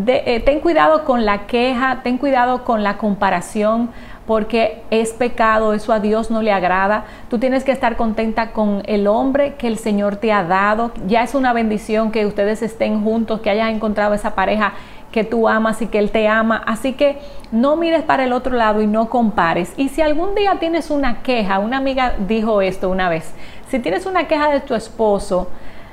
eh, 0.08 0.42
ten 0.46 0.62
cuidado 0.62 1.04
con 1.04 1.26
la 1.26 1.46
queja, 1.46 2.00
ten 2.02 2.18
cuidado 2.18 2.64
con 2.64 2.82
la 2.82 2.98
comparación, 2.98 3.90
porque 4.30 4.84
es 4.92 5.12
pecado, 5.14 5.74
eso 5.74 5.92
a 5.92 6.00
Dios 6.00 6.30
no 6.30 6.44
le 6.44 6.52
agrada. 6.52 7.06
Tú 7.30 7.40
tienes 7.40 7.64
que 7.64 7.72
estar 7.72 7.98
contenta 7.98 8.52
con 8.52 8.84
el 8.86 9.08
hombre 9.08 9.56
que 9.56 9.66
el 9.66 9.80
Señor 9.80 10.18
te 10.18 10.32
ha 10.32 10.44
dado. 10.44 10.92
Ya 11.08 11.24
es 11.24 11.34
una 11.34 11.52
bendición 11.52 12.12
que 12.12 12.28
ustedes 12.28 12.62
estén 12.62 13.04
juntos, 13.04 13.42
que 13.42 13.50
hayas 13.50 13.72
encontrado 13.72 14.14
esa 14.14 14.36
pareja 14.36 14.74
que 15.12 15.24
tú 15.24 15.48
amas 15.48 15.82
y 15.82 15.88
que 15.88 16.00
Él 16.00 16.12
te 16.12 16.28
ama. 16.28 16.62
Así 16.66 16.94
que 16.94 17.20
no 17.52 17.76
mires 17.76 18.04
para 18.04 18.24
el 18.24 18.34
otro 18.34 18.56
lado 18.56 18.82
y 18.82 18.88
no 18.88 19.10
compares. 19.10 19.74
Y 19.78 19.90
si 19.90 20.02
algún 20.02 20.36
día 20.36 20.58
tienes 20.60 20.92
una 20.92 21.22
queja, 21.22 21.60
una 21.60 21.78
amiga 21.78 22.16
dijo 22.28 22.62
esto 22.62 22.90
una 22.90 23.10
vez, 23.10 23.34
si 23.70 23.80
tienes 23.80 24.06
una 24.06 24.28
queja 24.28 24.50
de 24.50 24.62
tu 24.62 24.76
esposo, 24.76 25.48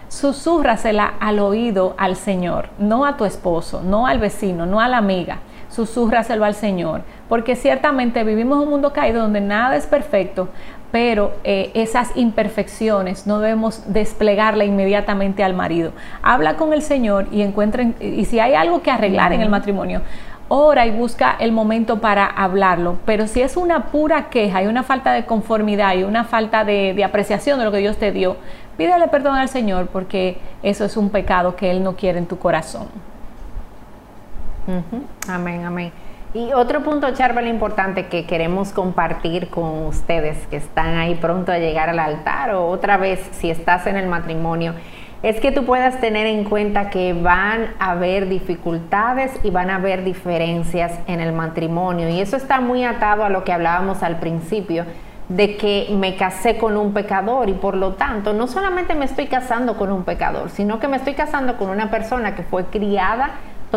susúrrasela 0.09 1.15
al 1.21 1.39
oído 1.41 1.95
al 1.99 2.17
Señor, 2.17 2.69
no 2.79 3.05
a 3.05 3.17
tu 3.17 3.25
esposo, 3.25 3.83
no 3.83 4.07
al 4.07 4.19
vecino, 4.19 4.67
no 4.67 4.81
a 4.81 4.89
la 4.89 4.99
amiga 4.99 5.39
susúrraselo 5.69 6.45
al 6.45 6.55
Señor, 6.55 7.03
porque 7.29 7.57
ciertamente 7.57 8.25
vivimos 8.25 8.63
un 8.63 8.71
mundo 8.71 8.93
caído 8.93 9.23
donde 9.23 9.41
nada 9.41 9.77
es 9.77 9.87
perfecto, 9.87 10.49
pero 10.93 11.33
eh, 11.45 11.71
esas 11.75 12.17
imperfecciones 12.17 13.27
no 13.27 13.41
debemos 13.41 13.83
desplegarla 13.93 14.65
inmediatamente 14.65 15.45
al 15.45 15.55
marido. 15.55 15.93
Habla 16.23 16.57
con 16.57 16.73
el 16.73 16.83
Señor 16.83 17.27
y 17.31 17.43
encuentren, 17.43 17.95
y 18.01 18.25
si 18.25 18.41
hay 18.41 18.55
algo 18.55 18.83
que 18.83 18.91
arreglar 18.91 19.33
en 19.33 19.43
el 19.43 19.49
matrimonio, 19.49 20.03
ora 20.49 20.87
y 20.87 20.91
busca 20.91 21.37
el 21.39 21.53
momento 21.53 22.01
para 22.01 22.27
hablarlo. 22.27 22.99
Pero 23.05 23.27
si 23.27 23.43
es 23.43 23.57
una 23.57 23.87
pura 23.87 24.31
queja 24.31 24.63
y 24.63 24.67
una 24.67 24.85
falta 24.85 25.13
de 25.13 25.27
conformidad 25.27 25.95
y 25.97 26.05
una 26.05 26.25
falta 26.25 26.65
de, 26.65 26.95
de, 26.95 27.05
apreciación 27.05 27.59
de 27.59 27.65
lo 27.65 27.73
que 27.73 27.79
Dios 27.79 27.97
te 27.97 28.13
dio, 28.13 28.37
pídele 28.77 29.09
perdón 29.09 29.37
al 29.37 29.49
Señor 29.49 29.89
porque 29.89 30.39
eso 30.63 30.85
es 30.85 30.97
un 30.97 31.11
pecado 31.11 31.57
que 31.57 31.71
Él 31.71 31.83
no 31.83 31.97
quiere 31.97 32.19
en 32.19 32.27
tu 32.27 32.39
corazón. 32.39 32.87
Amén, 35.29 35.65
amén. 35.65 35.93
Y 36.35 36.53
otro 36.53 36.83
punto, 36.83 37.15
Charbel, 37.15 37.47
importante 37.47 38.07
que 38.09 38.27
queremos 38.27 38.73
compartir 38.73 39.49
con 39.49 39.87
ustedes 39.87 40.47
que 40.49 40.57
están 40.57 40.97
ahí 40.97 41.15
pronto 41.15 41.53
a 41.53 41.59
llegar 41.59 41.89
al 41.89 41.99
altar 41.99 42.55
o 42.55 42.67
otra 42.67 42.97
vez 42.97 43.27
si 43.33 43.51
estás 43.51 43.87
en 43.87 43.97
el 43.97 44.07
matrimonio, 44.07 44.75
es 45.23 45.41
que 45.41 45.51
tú 45.51 45.65
puedas 45.65 45.99
tener 46.01 46.27
en 46.27 46.45
cuenta 46.45 46.91
que 46.91 47.15
van 47.15 47.75
a 47.79 47.93
haber 47.93 48.29
dificultades 48.29 49.33
y 49.45 49.51
van 49.51 49.71
a 49.71 49.77
haber 49.77 50.05
diferencias 50.05 50.93
en 51.07 51.21
el 51.21 51.33
matrimonio. 51.33 52.09
Y 52.09 52.21
eso 52.21 52.37
está 52.37 52.61
muy 52.61 52.85
atado 52.85 53.25
a 53.25 53.31
lo 53.31 53.43
que 53.43 53.53
hablábamos 53.53 54.03
al 54.03 54.19
principio, 54.19 54.85
de 55.29 55.57
que 55.57 55.89
me 55.91 56.17
casé 56.17 56.59
con 56.59 56.77
un 56.77 56.93
pecador 56.93 57.49
y 57.49 57.55
por 57.55 57.77
lo 57.77 57.95
tanto 57.95 58.33
no 58.33 58.47
solamente 58.47 58.95
me 58.95 59.07
estoy 59.07 59.27
casando 59.27 59.77
con 59.77 59.91
un 59.91 60.05
pecador, 60.05 60.51
sino 60.51 60.79
que 60.79 60.87
me 60.87 60.99
estoy 60.99 61.15
casando 61.15 61.57
con 61.57 61.71
una 61.71 61.91
persona 61.91 62.37
que 62.37 62.43
fue 62.43 62.67
criada 62.67 63.31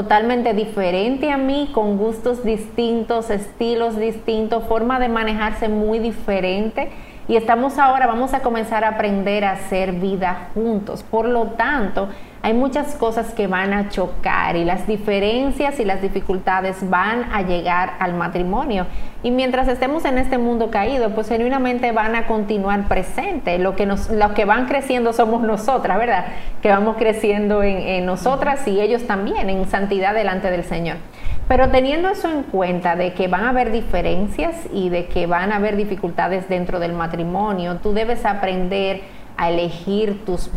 totalmente 0.03 0.53
diferente 0.53 1.29
a 1.29 1.35
mí, 1.35 1.71
con 1.73 1.97
gustos 1.97 2.45
distintos, 2.45 3.29
estilos 3.29 3.97
distintos, 3.97 4.63
forma 4.63 4.97
de 4.97 5.09
manejarse 5.09 5.67
muy 5.67 5.99
diferente. 5.99 6.89
Y 7.27 7.35
estamos 7.35 7.77
ahora, 7.77 8.07
vamos 8.07 8.33
a 8.33 8.39
comenzar 8.39 8.85
a 8.85 8.91
aprender 8.91 9.43
a 9.43 9.51
hacer 9.51 9.91
vida 9.91 10.51
juntos. 10.53 11.03
Por 11.03 11.27
lo 11.27 11.47
tanto, 11.47 12.07
hay 12.41 12.53
muchas 12.53 12.95
cosas 12.95 13.33
que 13.33 13.47
van 13.47 13.73
a 13.73 13.89
chocar 13.89 14.55
y 14.55 14.63
las 14.63 14.87
diferencias 14.87 15.79
y 15.79 15.85
las 15.85 16.01
dificultades 16.01 16.89
van 16.89 17.25
a 17.33 17.41
llegar 17.41 17.93
al 17.99 18.13
matrimonio. 18.13 18.85
Y 19.23 19.31
mientras 19.31 19.67
estemos 19.67 20.05
en 20.05 20.17
este 20.17 20.37
mundo 20.37 20.71
caído, 20.71 21.09
pues 21.09 21.27
genuinamente 21.27 21.91
van 21.91 22.15
a 22.15 22.27
continuar 22.27 22.87
presentes. 22.87 23.59
Lo 23.59 23.75
que, 23.75 23.85
nos, 23.85 24.09
los 24.09 24.31
que 24.31 24.45
van 24.45 24.67
creciendo 24.67 25.11
somos 25.11 25.41
nosotras, 25.41 25.97
¿verdad? 25.97 26.25
Que 26.61 26.69
vamos 26.69 26.95
creciendo 26.97 27.61
en, 27.61 27.77
en 27.77 28.05
nosotras 28.05 28.65
y 28.67 28.79
ellos 28.79 29.05
también 29.05 29.49
en 29.49 29.67
santidad 29.67 30.13
delante 30.13 30.49
del 30.49 30.63
Señor. 30.63 30.95
Pero 31.49 31.69
teniendo 31.69 32.09
eso 32.09 32.29
en 32.29 32.43
cuenta 32.43 32.95
de 32.95 33.13
que 33.13 33.27
van 33.27 33.43
a 33.43 33.49
haber 33.49 33.71
diferencias 33.71 34.55
y 34.71 34.87
de 34.87 35.07
que 35.07 35.25
van 35.25 35.51
a 35.51 35.57
haber 35.57 35.75
dificultades 35.75 36.47
dentro 36.47 36.79
del 36.79 36.93
matrimonio, 36.93 37.77
tú 37.77 37.91
debes 37.91 38.25
aprender 38.25 39.01
a 39.35 39.49
elegir 39.49 40.23
tus, 40.25 40.49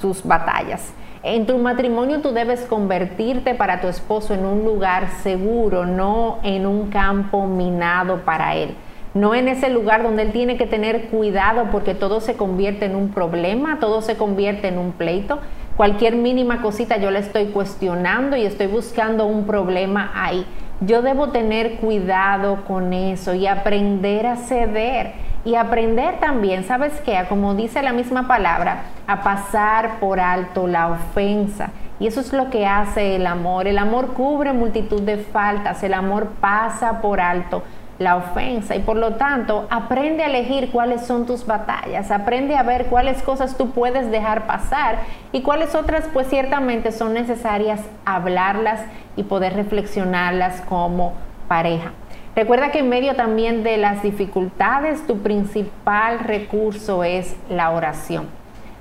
tus 0.00 0.24
batallas. 0.24 0.92
En 1.24 1.46
tu 1.46 1.56
matrimonio 1.56 2.20
tú 2.20 2.32
debes 2.32 2.62
convertirte 2.62 3.54
para 3.54 3.80
tu 3.80 3.86
esposo 3.86 4.34
en 4.34 4.44
un 4.44 4.64
lugar 4.64 5.08
seguro, 5.22 5.86
no 5.86 6.40
en 6.42 6.66
un 6.66 6.90
campo 6.90 7.46
minado 7.46 8.24
para 8.24 8.56
él. 8.56 8.74
No 9.14 9.32
en 9.32 9.46
ese 9.46 9.70
lugar 9.70 10.02
donde 10.02 10.22
él 10.22 10.32
tiene 10.32 10.56
que 10.56 10.66
tener 10.66 11.10
cuidado 11.10 11.68
porque 11.70 11.94
todo 11.94 12.20
se 12.20 12.34
convierte 12.34 12.86
en 12.86 12.96
un 12.96 13.10
problema, 13.10 13.78
todo 13.78 14.02
se 14.02 14.16
convierte 14.16 14.66
en 14.66 14.78
un 14.78 14.90
pleito. 14.90 15.38
Cualquier 15.76 16.16
mínima 16.16 16.60
cosita 16.60 16.96
yo 16.96 17.12
le 17.12 17.20
estoy 17.20 17.46
cuestionando 17.46 18.36
y 18.36 18.44
estoy 18.44 18.66
buscando 18.66 19.24
un 19.24 19.46
problema 19.46 20.10
ahí. 20.16 20.44
Yo 20.80 21.02
debo 21.02 21.28
tener 21.28 21.76
cuidado 21.76 22.64
con 22.64 22.92
eso 22.92 23.32
y 23.34 23.46
aprender 23.46 24.26
a 24.26 24.34
ceder 24.34 25.12
y 25.44 25.56
aprender 25.56 26.20
también, 26.20 26.64
¿sabes 26.64 26.92
qué? 27.04 27.24
Como 27.28 27.54
dice 27.54 27.82
la 27.82 27.92
misma 27.92 28.28
palabra, 28.28 28.82
a 29.06 29.22
pasar 29.22 29.98
por 29.98 30.20
alto 30.20 30.66
la 30.66 30.88
ofensa. 30.88 31.70
Y 31.98 32.06
eso 32.06 32.20
es 32.20 32.32
lo 32.32 32.50
que 32.50 32.66
hace 32.66 33.16
el 33.16 33.26
amor. 33.26 33.66
El 33.66 33.78
amor 33.78 34.14
cubre 34.14 34.52
multitud 34.52 35.02
de 35.02 35.18
faltas, 35.18 35.82
el 35.82 35.94
amor 35.94 36.28
pasa 36.40 37.00
por 37.00 37.20
alto 37.20 37.62
la 37.98 38.16
ofensa 38.16 38.74
y 38.74 38.80
por 38.80 38.96
lo 38.96 39.14
tanto 39.14 39.66
aprende 39.70 40.24
a 40.24 40.26
elegir 40.26 40.70
cuáles 40.70 41.06
son 41.06 41.26
tus 41.26 41.46
batallas, 41.46 42.10
aprende 42.10 42.56
a 42.56 42.62
ver 42.62 42.86
cuáles 42.86 43.22
cosas 43.22 43.56
tú 43.56 43.70
puedes 43.70 44.10
dejar 44.10 44.46
pasar 44.46 45.00
y 45.30 45.42
cuáles 45.42 45.74
otras 45.74 46.08
pues 46.12 46.26
ciertamente 46.28 46.90
son 46.90 47.14
necesarias 47.14 47.80
hablarlas 48.04 48.80
y 49.14 49.24
poder 49.24 49.54
reflexionarlas 49.54 50.62
como 50.62 51.12
pareja. 51.48 51.92
Recuerda 52.34 52.70
que 52.70 52.78
en 52.78 52.88
medio 52.88 53.14
también 53.14 53.62
de 53.62 53.76
las 53.76 54.02
dificultades, 54.02 55.06
tu 55.06 55.18
principal 55.18 56.18
recurso 56.20 57.04
es 57.04 57.36
la 57.50 57.70
oración. 57.70 58.26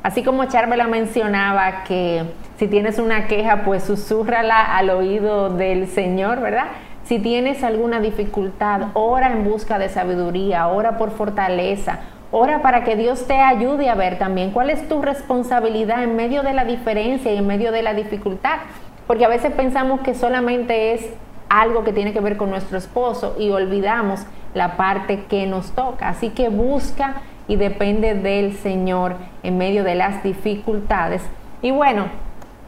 Así 0.03 0.23
como 0.23 0.45
Charvela 0.45 0.87
mencionaba 0.87 1.83
que 1.83 2.23
si 2.57 2.67
tienes 2.67 2.97
una 2.97 3.27
queja, 3.27 3.63
pues 3.65 3.83
susurrala 3.83 4.77
al 4.77 4.89
oído 4.89 5.49
del 5.49 5.87
Señor, 5.87 6.39
¿verdad? 6.39 6.67
Si 7.03 7.19
tienes 7.19 7.61
alguna 7.63 7.99
dificultad, 7.99 8.83
ora 8.93 9.33
en 9.33 9.43
busca 9.43 9.77
de 9.79 9.89
sabiduría, 9.89 10.67
ora 10.67 10.97
por 10.97 11.11
fortaleza, 11.11 11.99
ora 12.31 12.61
para 12.61 12.85
que 12.85 12.95
Dios 12.95 13.27
te 13.27 13.35
ayude 13.35 13.89
a 13.89 13.95
ver 13.95 14.17
también 14.17 14.51
cuál 14.51 14.69
es 14.69 14.87
tu 14.87 15.01
responsabilidad 15.01 16.03
en 16.03 16.15
medio 16.15 16.41
de 16.41 16.53
la 16.53 16.63
diferencia 16.63 17.33
y 17.33 17.37
en 17.37 17.47
medio 17.47 17.73
de 17.73 17.83
la 17.83 17.93
dificultad. 17.93 18.59
Porque 19.07 19.25
a 19.25 19.29
veces 19.29 19.51
pensamos 19.51 19.99
que 20.01 20.15
solamente 20.15 20.93
es 20.93 21.09
algo 21.51 21.83
que 21.83 21.91
tiene 21.91 22.13
que 22.13 22.21
ver 22.21 22.37
con 22.37 22.49
nuestro 22.49 22.77
esposo 22.77 23.35
y 23.37 23.49
olvidamos 23.49 24.21
la 24.53 24.77
parte 24.77 25.25
que 25.25 25.45
nos 25.45 25.71
toca. 25.71 26.07
Así 26.07 26.29
que 26.29 26.47
busca 26.47 27.23
y 27.49 27.57
depende 27.57 28.15
del 28.15 28.55
Señor 28.55 29.15
en 29.43 29.57
medio 29.57 29.83
de 29.83 29.95
las 29.95 30.23
dificultades. 30.23 31.21
Y 31.61 31.71
bueno, 31.71 32.05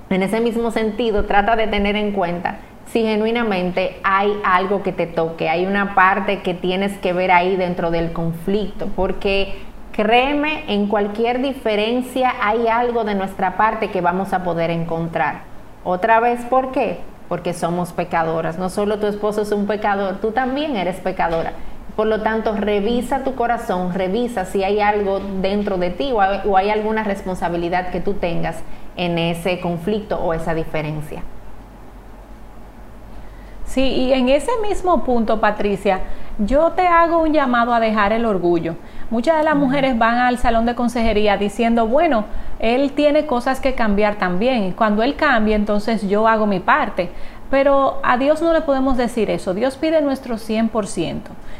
en 0.09 0.21
ese 0.21 0.41
mismo 0.41 0.69
sentido, 0.69 1.23
trata 1.23 1.55
de 1.55 1.67
tener 1.67 1.95
en 1.95 2.11
cuenta 2.11 2.57
si 2.87 3.01
genuinamente 3.01 4.01
hay 4.03 4.37
algo 4.43 4.83
que 4.83 4.91
te 4.91 5.07
toque, 5.07 5.49
hay 5.49 5.65
una 5.65 5.95
parte 5.95 6.41
que 6.41 6.53
tienes 6.53 6.97
que 6.97 7.13
ver 7.13 7.31
ahí 7.31 7.55
dentro 7.55 7.89
del 7.89 8.11
conflicto, 8.11 8.89
porque 8.95 9.61
créeme, 9.93 10.65
en 10.67 10.87
cualquier 10.87 11.41
diferencia 11.41 12.33
hay 12.41 12.67
algo 12.67 13.05
de 13.05 13.15
nuestra 13.15 13.55
parte 13.55 13.89
que 13.89 14.01
vamos 14.01 14.33
a 14.33 14.43
poder 14.43 14.69
encontrar. 14.69 15.43
Otra 15.85 16.19
vez, 16.19 16.43
¿por 16.45 16.71
qué? 16.71 16.99
Porque 17.29 17.53
somos 17.53 17.93
pecadoras. 17.93 18.57
No 18.57 18.69
solo 18.69 18.99
tu 18.99 19.07
esposo 19.07 19.41
es 19.41 19.51
un 19.51 19.67
pecador, 19.67 20.17
tú 20.21 20.31
también 20.31 20.75
eres 20.75 20.97
pecadora. 20.97 21.53
Por 21.95 22.07
lo 22.07 22.21
tanto, 22.21 22.55
revisa 22.55 23.23
tu 23.23 23.35
corazón, 23.35 23.93
revisa 23.93 24.45
si 24.45 24.63
hay 24.63 24.79
algo 24.79 25.19
dentro 25.41 25.77
de 25.77 25.91
ti 25.91 26.11
o 26.11 26.57
hay 26.57 26.69
alguna 26.69 27.03
responsabilidad 27.03 27.91
que 27.91 27.99
tú 27.99 28.15
tengas 28.15 28.57
en 28.95 29.19
ese 29.19 29.59
conflicto 29.59 30.19
o 30.19 30.33
esa 30.33 30.55
diferencia. 30.55 31.21
Sí, 33.65 33.81
y 33.81 34.13
en 34.13 34.29
ese 34.29 34.51
mismo 34.67 35.03
punto, 35.03 35.39
Patricia, 35.39 36.01
yo 36.39 36.71
te 36.71 36.87
hago 36.87 37.19
un 37.19 37.33
llamado 37.33 37.73
a 37.73 37.79
dejar 37.79 38.11
el 38.11 38.25
orgullo. 38.25 38.75
Muchas 39.09 39.37
de 39.37 39.43
las 39.43 39.55
mujeres 39.55 39.97
van 39.97 40.17
al 40.17 40.37
salón 40.37 40.65
de 40.65 40.75
consejería 40.75 41.37
diciendo, 41.37 41.87
bueno, 41.87 42.25
él 42.59 42.93
tiene 42.93 43.25
cosas 43.25 43.59
que 43.59 43.75
cambiar 43.75 44.15
también. 44.15 44.71
Cuando 44.71 45.03
él 45.03 45.15
cambie, 45.15 45.55
entonces 45.55 46.07
yo 46.07 46.27
hago 46.27 46.47
mi 46.47 46.59
parte. 46.59 47.09
Pero 47.51 47.99
a 48.01 48.17
Dios 48.17 48.41
no 48.41 48.51
le 48.51 48.61
podemos 48.61 48.97
decir 48.97 49.29
eso. 49.29 49.53
Dios 49.53 49.77
pide 49.77 50.01
nuestro 50.01 50.37
100%. 50.37 51.19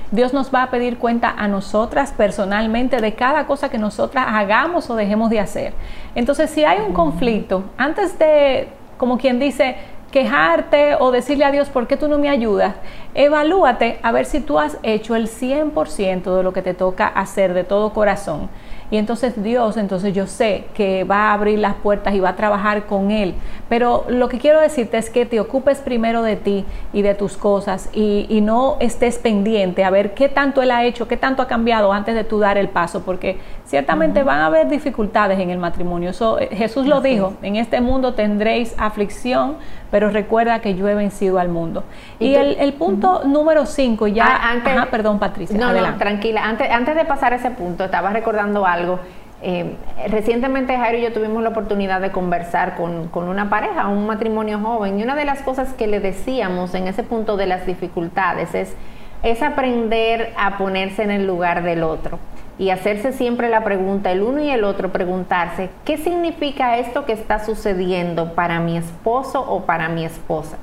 Dios 0.09 0.33
nos 0.33 0.53
va 0.53 0.63
a 0.63 0.71
pedir 0.71 0.97
cuenta 0.97 1.29
a 1.29 1.47
nosotras 1.47 2.11
personalmente 2.11 2.99
de 2.99 3.13
cada 3.13 3.45
cosa 3.45 3.69
que 3.69 3.77
nosotras 3.77 4.25
hagamos 4.27 4.89
o 4.89 4.95
dejemos 4.95 5.29
de 5.29 5.39
hacer. 5.39 5.73
Entonces, 6.15 6.49
si 6.49 6.63
hay 6.63 6.79
un 6.79 6.93
conflicto, 6.93 7.63
antes 7.77 8.17
de, 8.17 8.69
como 8.97 9.19
quien 9.19 9.39
dice, 9.39 9.75
quejarte 10.13 10.95
o 10.99 11.11
decirle 11.11 11.43
a 11.43 11.51
Dios, 11.51 11.69
¿por 11.69 11.87
qué 11.87 11.97
tú 11.97 12.07
no 12.07 12.19
me 12.19 12.29
ayudas? 12.29 12.75
Evalúate 13.15 13.99
a 14.01 14.11
ver 14.11 14.25
si 14.25 14.39
tú 14.39 14.57
has 14.57 14.77
hecho 14.81 15.15
el 15.15 15.27
100% 15.27 16.35
de 16.35 16.43
lo 16.43 16.51
que 16.51 16.61
te 16.61 16.73
toca 16.73 17.07
hacer 17.07 17.53
de 17.53 17.63
todo 17.63 17.93
corazón. 17.93 18.49
Y 18.93 18.97
entonces 18.97 19.41
Dios, 19.41 19.77
entonces 19.77 20.13
yo 20.13 20.27
sé 20.27 20.65
que 20.75 21.03
va 21.03 21.29
a 21.29 21.33
abrir 21.33 21.57
las 21.57 21.73
puertas 21.73 22.13
y 22.13 22.19
va 22.19 22.29
a 22.29 22.35
trabajar 22.35 22.85
con 22.85 23.09
Él. 23.09 23.33
Pero 23.67 24.05
lo 24.07 24.29
que 24.29 24.37
quiero 24.37 24.61
decirte 24.61 24.99
es 24.99 25.09
que 25.09 25.25
te 25.25 25.39
ocupes 25.39 25.79
primero 25.79 26.21
de 26.21 26.35
ti 26.35 26.63
y 26.93 27.01
de 27.01 27.15
tus 27.15 27.35
cosas 27.35 27.89
y, 27.91 28.41
no 28.43 28.77
estés 28.81 29.17
pendiente 29.17 29.83
a 29.83 29.89
ver 29.89 30.13
qué 30.13 30.29
tanto 30.29 30.61
Él 30.61 30.69
ha 30.69 30.83
hecho, 30.83 31.07
qué 31.07 31.17
tanto 31.17 31.41
ha 31.41 31.47
cambiado 31.47 31.91
antes 31.91 32.13
de 32.13 32.23
tú 32.23 32.39
dar 32.39 32.57
el 32.57 32.67
paso, 32.67 33.03
porque 33.03 33.39
ciertamente 33.65 34.21
van 34.21 34.39
a 34.39 34.47
haber 34.47 34.69
dificultades 34.69 35.39
en 35.39 35.49
el 35.49 35.57
matrimonio. 35.57 36.11
Eso, 36.11 36.39
eh, 36.39 36.49
Jesús 36.51 36.85
lo 36.85 37.01
dijo, 37.01 37.33
en 37.41 37.55
este 37.55 37.81
mundo 37.81 38.13
tendréis 38.13 38.75
aflicción, 38.77 39.55
pero 39.89 40.09
recuerda 40.09 40.59
que 40.59 40.75
yo 40.75 40.87
he 40.87 40.93
vencido 40.93 41.39
al 41.39 41.49
mundo. 41.49 41.83
Y, 42.19 42.35
el, 42.35 42.73
punto 42.73 43.02
número 43.25 43.65
5, 43.65 44.07
ya... 44.07 44.25
Ah, 44.25 44.51
antes, 44.51 44.73
perdón 44.87 45.19
Patricia. 45.19 45.57
No, 45.57 45.71
no, 45.73 45.95
tranquila. 45.97 46.43
Antes, 46.43 46.69
antes 46.69 46.95
de 46.95 47.05
pasar 47.05 47.33
a 47.33 47.37
ese 47.37 47.51
punto, 47.51 47.85
estaba 47.85 48.11
recordando 48.11 48.65
algo. 48.65 48.99
Eh, 49.41 49.75
recientemente 50.07 50.77
Jairo 50.77 50.99
y 50.99 51.01
yo 51.01 51.11
tuvimos 51.11 51.43
la 51.43 51.49
oportunidad 51.49 51.99
de 51.99 52.11
conversar 52.11 52.75
con, 52.75 53.09
con, 53.09 53.27
una 53.27 53.49
pareja, 53.49 53.89
un 53.89 54.07
matrimonio 54.07 54.59
joven, 54.59 54.99
y 54.99 55.03
una 55.03 55.15
de 55.15 55.25
las 55.25 55.41
cosas 55.41 55.73
que 55.73 55.85
le 55.85 55.99
decíamos 55.99 56.73
en 56.75 56.87
ese 56.87 57.03
punto 57.03 57.35
de 57.35 57.47
las 57.47 57.65
dificultades 57.65 58.55
es, 58.55 58.73
es 59.21 59.41
aprender 59.41 60.33
a 60.37 60.57
ponerse 60.57 61.03
en 61.03 61.11
el 61.11 61.27
lugar 61.27 61.61
del 61.63 61.83
otro 61.83 62.19
y 62.57 62.69
hacerse 62.69 63.13
siempre 63.13 63.49
la 63.49 63.63
pregunta, 63.63 64.11
el 64.11 64.21
uno 64.21 64.41
y 64.41 64.49
el 64.49 64.63
otro, 64.63 64.91
preguntarse, 64.91 65.69
¿qué 65.85 65.97
significa 65.97 66.77
esto 66.77 67.05
que 67.05 67.13
está 67.13 67.43
sucediendo 67.43 68.35
para 68.35 68.59
mi 68.59 68.77
esposo 68.77 69.41
o 69.41 69.63
para 69.65 69.89
mi 69.89 70.05
esposa? 70.05 70.57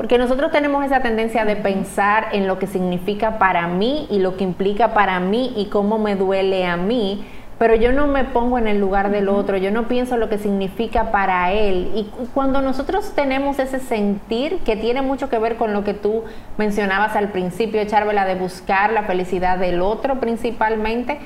Porque 0.00 0.16
nosotros 0.16 0.50
tenemos 0.50 0.82
esa 0.82 1.00
tendencia 1.00 1.44
de 1.44 1.56
pensar 1.56 2.28
en 2.32 2.46
lo 2.46 2.58
que 2.58 2.66
significa 2.66 3.38
para 3.38 3.68
mí 3.68 4.06
y 4.08 4.18
lo 4.18 4.38
que 4.38 4.44
implica 4.44 4.94
para 4.94 5.20
mí 5.20 5.52
y 5.54 5.66
cómo 5.66 5.98
me 5.98 6.16
duele 6.16 6.64
a 6.64 6.78
mí, 6.78 7.22
pero 7.58 7.74
yo 7.74 7.92
no 7.92 8.06
me 8.06 8.24
pongo 8.24 8.56
en 8.56 8.66
el 8.66 8.80
lugar 8.80 9.10
del 9.10 9.28
otro, 9.28 9.58
yo 9.58 9.70
no 9.70 9.88
pienso 9.88 10.16
lo 10.16 10.30
que 10.30 10.38
significa 10.38 11.10
para 11.10 11.52
él. 11.52 11.90
Y 11.94 12.08
cuando 12.32 12.62
nosotros 12.62 13.12
tenemos 13.14 13.58
ese 13.58 13.78
sentir 13.78 14.60
que 14.60 14.74
tiene 14.74 15.02
mucho 15.02 15.28
que 15.28 15.38
ver 15.38 15.56
con 15.56 15.74
lo 15.74 15.84
que 15.84 15.92
tú 15.92 16.24
mencionabas 16.56 17.14
al 17.14 17.28
principio, 17.28 17.84
Charvela, 17.84 18.24
de 18.24 18.36
buscar 18.36 18.94
la 18.94 19.02
felicidad 19.02 19.58
del 19.58 19.82
otro 19.82 20.18
principalmente, 20.18 21.18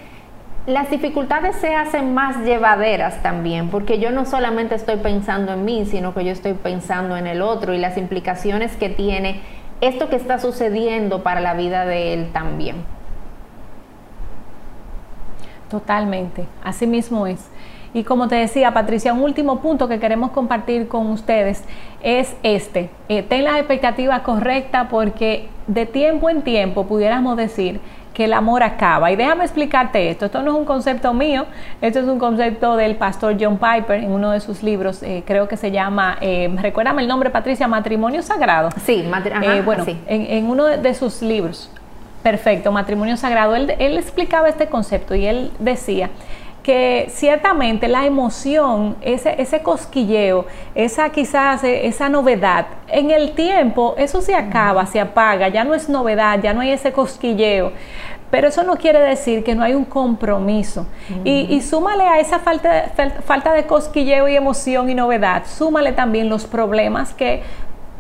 las 0.67 0.91
dificultades 0.91 1.57
se 1.57 1.75
hacen 1.75 2.15
más 2.15 2.39
llevaderas 2.39 3.23
también, 3.23 3.69
porque 3.69 3.99
yo 3.99 4.11
no 4.11 4.25
solamente 4.25 4.75
estoy 4.75 4.97
pensando 4.97 5.53
en 5.53 5.65
mí, 5.65 5.85
sino 5.85 6.15
que 6.15 6.25
yo 6.25 6.33
estoy 6.33 6.55
pensando 6.55 7.17
en 7.17 7.27
el 7.27 7.43
otro 7.43 7.75
y 7.75 7.79
las 7.79 7.99
implicaciones 7.99 8.75
que 8.77 8.89
tiene 8.89 9.41
esto 9.83 10.09
que 10.09 10.17
está 10.17 10.39
sucediendo 10.39 11.23
para 11.23 11.41
la 11.41 11.53
vida 11.53 11.85
de 11.85 12.15
él 12.15 12.31
también. 12.33 12.77
Totalmente, 15.69 16.47
así 16.63 16.87
mismo 16.87 17.27
es. 17.27 17.51
Y 17.93 18.03
como 18.03 18.27
te 18.27 18.37
decía, 18.37 18.73
Patricia, 18.73 19.13
un 19.13 19.23
último 19.23 19.61
punto 19.61 19.87
que 19.87 20.01
queremos 20.01 20.31
compartir 20.31 20.89
con 20.89 21.09
ustedes 21.11 21.63
es 22.03 22.35
este. 22.43 22.91
Eh, 23.09 23.23
ten 23.23 23.45
las 23.45 23.57
expectativas 23.59 24.21
correctas 24.23 24.89
porque 24.91 25.49
de 25.67 25.87
tiempo 25.87 26.31
en 26.31 26.43
tiempo 26.43 26.87
pudiéramos 26.87 27.37
decir 27.37 27.81
que 28.15 28.25
el 28.25 28.33
amor 28.33 28.63
acaba. 28.63 29.11
Y 29.11 29.17
déjame 29.17 29.45
explicarte 29.45 30.09
esto. 30.09 30.27
Esto 30.27 30.41
no 30.41 30.53
es 30.53 30.57
un 30.57 30.65
concepto 30.65 31.13
mío, 31.13 31.45
esto 31.83 31.99
es 31.99 32.07
un 32.07 32.19
concepto 32.19 32.77
del 32.77 32.97
pastor 32.97 33.37
John 33.39 33.59
Piper 33.59 34.03
en 34.03 34.13
uno 34.13 34.31
de 34.31 34.41
sus 34.41 34.63
libros, 34.63 35.03
eh, 35.03 35.23
creo 35.27 35.49
que 35.49 35.57
se 35.57 35.71
llama, 35.71 36.17
eh, 36.21 36.51
recuérdame 36.61 37.03
el 37.03 37.09
nombre, 37.09 37.31
Patricia, 37.31 37.69
Matrimonio 37.69 38.23
Sagrado. 38.23 38.71
Sí, 38.85 39.05
eh, 39.43 39.63
bueno, 39.65 39.85
En, 40.07 40.27
en, 40.27 40.47
uno 40.47 40.65
de 40.65 40.95
sus 40.95 41.21
libros, 41.21 41.71
perfecto, 42.23 42.71
Matrimonio 42.71 43.17
Sagrado, 43.17 43.57
él, 43.57 43.75
él 43.79 43.99
explicaba 43.99 44.49
este 44.49 44.67
concepto 44.67 45.15
y 45.15 45.27
él 45.27 45.51
decía 45.59 46.11
que 46.65 47.09
ciertamente 47.11 47.89
la 47.89 48.07
emoción, 48.07 48.97
ese, 49.03 49.41
ese 49.41 49.63
cosquilleo, 49.63 50.47
esa 50.75 51.11
quizás 51.11 51.63
eh, 51.63 51.87
esa 51.87 52.09
novedad, 52.09 52.67
en 52.89 53.11
el 53.11 53.33
tiempo 53.33 53.95
eso 53.99 54.23
se 54.23 54.35
acaba, 54.35 54.87
se 54.87 54.99
apaga, 54.99 55.49
ya 55.49 55.63
no 55.63 55.75
es 55.75 55.91
novedad, 55.91 56.41
ya 56.43 56.55
no 56.55 56.63
hay 56.63 56.71
ese 56.71 56.91
cosquilleo. 56.91 57.73
Pero 58.31 58.49
eso 58.49 58.65
no 58.65 58.77
quiere 58.77 58.99
decir 58.99 59.45
que 59.45 59.55
no 59.55 59.63
hay 59.63 59.75
un 59.75 59.85
compromiso. 59.85 60.87
y, 61.23 61.47
y, 61.55 61.61
súmale 61.61 62.03
a 62.03 62.19
esa 62.19 62.41
falta, 62.41 62.91
falta 63.25 63.53
de 63.53 63.65
cosquilleo 63.65 64.27
y 64.27 64.35
emoción 64.35 64.91
y 64.91 64.95
novedad, 64.95 65.45
súmale 65.47 65.93
también 65.93 66.29
los 66.29 66.47
problemas 66.47 67.13
que 67.15 67.43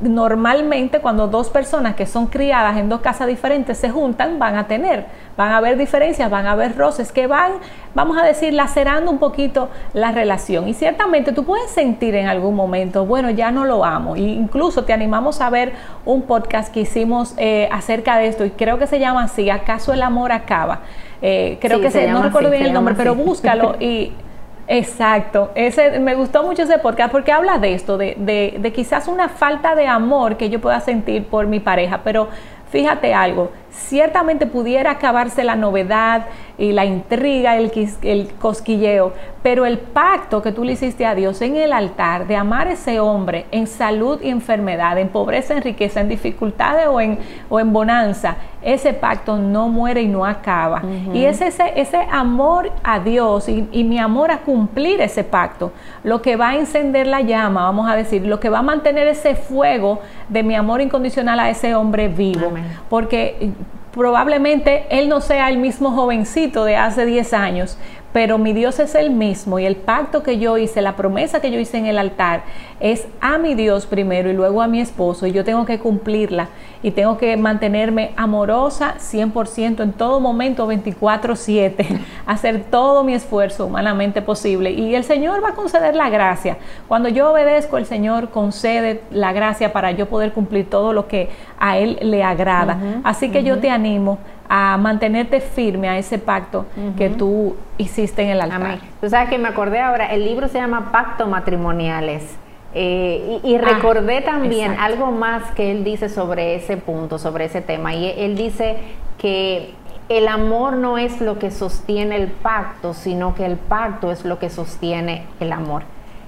normalmente 0.00 1.00
cuando 1.00 1.28
dos 1.28 1.50
personas 1.50 1.94
que 1.94 2.06
son 2.06 2.26
criadas 2.26 2.76
en 2.76 2.88
dos 2.88 3.00
casas 3.00 3.28
diferentes 3.28 3.78
se 3.78 3.90
juntan, 3.90 4.38
van 4.38 4.56
a 4.56 4.66
tener, 4.66 5.06
van 5.36 5.52
a 5.52 5.58
haber 5.58 5.78
diferencias, 5.78 6.28
van 6.30 6.46
a 6.46 6.52
haber 6.52 6.76
roces 6.76 7.12
que 7.12 7.26
van, 7.26 7.52
vamos 7.94 8.18
a 8.18 8.24
decir, 8.24 8.52
lacerando 8.54 9.10
un 9.10 9.18
poquito 9.18 9.68
la 9.92 10.10
relación. 10.10 10.68
Y 10.68 10.74
ciertamente 10.74 11.32
tú 11.32 11.44
puedes 11.44 11.70
sentir 11.70 12.16
en 12.16 12.26
algún 12.26 12.56
momento, 12.56 13.06
bueno, 13.06 13.30
ya 13.30 13.52
no 13.52 13.64
lo 13.64 13.84
amo. 13.84 14.16
E 14.16 14.20
incluso 14.20 14.84
te 14.84 14.92
animamos 14.92 15.40
a 15.40 15.48
ver 15.48 15.72
un 16.04 16.22
podcast 16.22 16.72
que 16.72 16.80
hicimos 16.80 17.34
eh, 17.36 17.68
acerca 17.70 18.18
de 18.18 18.26
esto 18.26 18.44
y 18.44 18.50
creo 18.50 18.78
que 18.78 18.88
se 18.88 18.98
llama 18.98 19.24
así, 19.24 19.48
¿acaso 19.48 19.92
el 19.92 20.02
amor 20.02 20.32
acaba? 20.32 20.80
Eh, 21.22 21.58
creo 21.60 21.80
que 21.80 21.90
se, 21.90 22.08
no 22.08 22.22
recuerdo 22.22 22.50
bien 22.50 22.64
el 22.64 22.72
nombre, 22.72 22.94
pero 22.96 23.14
búscalo 23.14 23.76
y 23.78 24.12
Exacto, 24.66 25.50
ese, 25.54 26.00
me 26.00 26.14
gustó 26.14 26.42
mucho 26.42 26.62
ese 26.62 26.78
podcast 26.78 27.12
porque 27.12 27.32
habla 27.32 27.58
de 27.58 27.74
esto, 27.74 27.98
de, 27.98 28.14
de, 28.18 28.56
de, 28.58 28.72
quizás 28.72 29.08
una 29.08 29.28
falta 29.28 29.74
de 29.74 29.86
amor 29.86 30.38
que 30.38 30.48
yo 30.48 30.58
pueda 30.58 30.80
sentir 30.80 31.26
por 31.26 31.46
mi 31.46 31.60
pareja, 31.60 32.00
pero 32.02 32.28
fíjate 32.70 33.12
algo, 33.12 33.52
ciertamente 33.70 34.46
pudiera 34.46 34.92
acabarse 34.92 35.44
la 35.44 35.54
novedad 35.54 36.26
y 36.56 36.72
la 36.72 36.84
intriga, 36.84 37.56
el, 37.56 37.72
el, 38.02 38.28
cosquilleo, 38.34 39.12
pero 39.42 39.66
el 39.66 39.78
pacto 39.78 40.40
que 40.40 40.52
tú 40.52 40.64
le 40.64 40.72
hiciste 40.72 41.04
a 41.04 41.14
Dios 41.14 41.42
en 41.42 41.56
el 41.56 41.72
altar 41.72 42.26
de 42.26 42.36
amar 42.36 42.68
a 42.68 42.72
ese 42.72 43.00
hombre 43.00 43.46
en 43.50 43.66
salud 43.66 44.20
y 44.22 44.28
enfermedad, 44.28 44.98
en 44.98 45.08
pobreza, 45.08 45.54
en 45.54 45.62
riqueza, 45.62 46.00
en 46.00 46.08
dificultades 46.08 46.86
o 46.86 47.00
en, 47.00 47.18
o 47.48 47.58
en 47.58 47.72
bonanza, 47.72 48.36
ese 48.62 48.94
pacto 48.94 49.36
no 49.36 49.68
muere 49.68 50.02
y 50.02 50.08
no 50.08 50.24
acaba. 50.24 50.82
Y 51.12 51.24
es 51.24 51.40
ese, 51.40 51.72
ese 51.76 52.06
amor 52.10 52.70
a 52.82 53.00
Dios 53.00 53.48
y, 53.48 53.68
y, 53.72 53.84
mi 53.84 53.98
amor 53.98 54.30
a 54.30 54.38
cumplir 54.38 55.00
ese 55.00 55.22
pacto 55.22 55.72
lo 56.02 56.22
que 56.22 56.36
va 56.36 56.50
a 56.50 56.56
encender 56.56 57.06
la 57.06 57.20
llama, 57.20 57.64
vamos 57.64 57.90
a 57.90 57.96
decir, 57.96 58.24
lo 58.26 58.40
que 58.40 58.48
va 58.48 58.60
a 58.60 58.62
mantener 58.62 59.08
ese 59.08 59.34
fuego 59.34 60.00
de 60.28 60.42
mi 60.42 60.54
amor 60.54 60.80
incondicional 60.80 61.40
a 61.40 61.50
ese 61.50 61.74
hombre 61.74 62.08
vivo. 62.08 62.52
Porque 62.88 63.52
probablemente 63.94 64.86
él 64.90 65.08
no 65.08 65.20
sea 65.20 65.48
el 65.48 65.58
mismo 65.58 65.92
jovencito 65.92 66.64
de 66.64 66.76
hace 66.76 67.06
10 67.06 67.32
años, 67.32 67.78
pero 68.14 68.38
mi 68.38 68.52
Dios 68.52 68.78
es 68.78 68.94
el 68.94 69.10
mismo 69.10 69.58
y 69.58 69.66
el 69.66 69.74
pacto 69.74 70.22
que 70.22 70.38
yo 70.38 70.56
hice, 70.56 70.80
la 70.80 70.94
promesa 70.94 71.40
que 71.40 71.50
yo 71.50 71.58
hice 71.58 71.78
en 71.78 71.86
el 71.86 71.98
altar 71.98 72.44
es 72.78 73.08
a 73.20 73.38
mi 73.38 73.56
Dios 73.56 73.86
primero 73.86 74.30
y 74.30 74.34
luego 74.34 74.62
a 74.62 74.68
mi 74.68 74.80
esposo 74.80 75.26
y 75.26 75.32
yo 75.32 75.42
tengo 75.42 75.66
que 75.66 75.80
cumplirla 75.80 76.46
y 76.80 76.92
tengo 76.92 77.18
que 77.18 77.36
mantenerme 77.36 78.12
amorosa 78.16 78.94
100% 78.98 79.82
en 79.82 79.92
todo 79.94 80.20
momento 80.20 80.70
24/7, 80.70 81.98
hacer 82.26 82.62
todo 82.70 83.02
mi 83.02 83.14
esfuerzo 83.14 83.66
humanamente 83.66 84.22
posible 84.22 84.70
y 84.70 84.94
el 84.94 85.02
Señor 85.02 85.42
va 85.42 85.48
a 85.48 85.54
conceder 85.54 85.96
la 85.96 86.08
gracia. 86.08 86.58
Cuando 86.86 87.08
yo 87.08 87.32
obedezco, 87.32 87.78
el 87.78 87.86
Señor 87.86 88.28
concede 88.28 89.00
la 89.10 89.32
gracia 89.32 89.72
para 89.72 89.90
yo 89.90 90.06
poder 90.06 90.32
cumplir 90.32 90.70
todo 90.70 90.92
lo 90.92 91.08
que 91.08 91.30
a 91.58 91.78
Él 91.78 91.98
le 92.00 92.22
agrada. 92.22 92.78
Así 93.02 93.30
que 93.30 93.42
yo 93.42 93.58
te 93.58 93.70
animo 93.70 94.18
a 94.48 94.76
mantenerte 94.76 95.40
firme 95.40 95.88
a 95.88 95.98
ese 95.98 96.18
pacto 96.18 96.66
que 96.96 97.10
tú 97.10 97.56
hiciste 97.78 98.22
en 98.22 98.30
el 98.30 98.40
altar. 98.40 98.78
Tú 99.00 99.08
sabes 99.08 99.30
que 99.30 99.38
me 99.38 99.48
acordé 99.48 99.80
ahora, 99.80 100.06
el 100.06 100.24
libro 100.24 100.48
se 100.48 100.58
llama 100.58 100.90
Pacto 100.92 101.26
Matrimoniales. 101.26 102.36
Eh, 102.76 103.40
y, 103.44 103.54
ah, 103.54 103.60
recordé 103.60 104.20
también 104.20 104.76
algo 104.80 105.12
más 105.12 105.52
que 105.52 105.70
él 105.70 105.84
dice 105.84 106.08
sobre 106.08 106.56
ese 106.56 106.76
punto, 106.76 107.18
sobre 107.18 107.44
ese 107.44 107.60
tema. 107.60 107.94
Y 107.94 108.12
él 108.18 108.36
dice 108.36 108.76
que 109.18 109.74
el 110.08 110.28
amor 110.28 110.74
no 110.74 110.98
es 110.98 111.20
lo 111.20 111.38
que 111.38 111.50
sostiene 111.50 112.16
el 112.16 112.28
pacto, 112.28 112.92
sino 112.92 113.34
que 113.34 113.46
el 113.46 113.56
pacto 113.56 114.10
es 114.10 114.24
lo 114.24 114.38
que 114.38 114.50
sostiene 114.50 115.24
el 115.40 115.52
amor. 115.52 115.84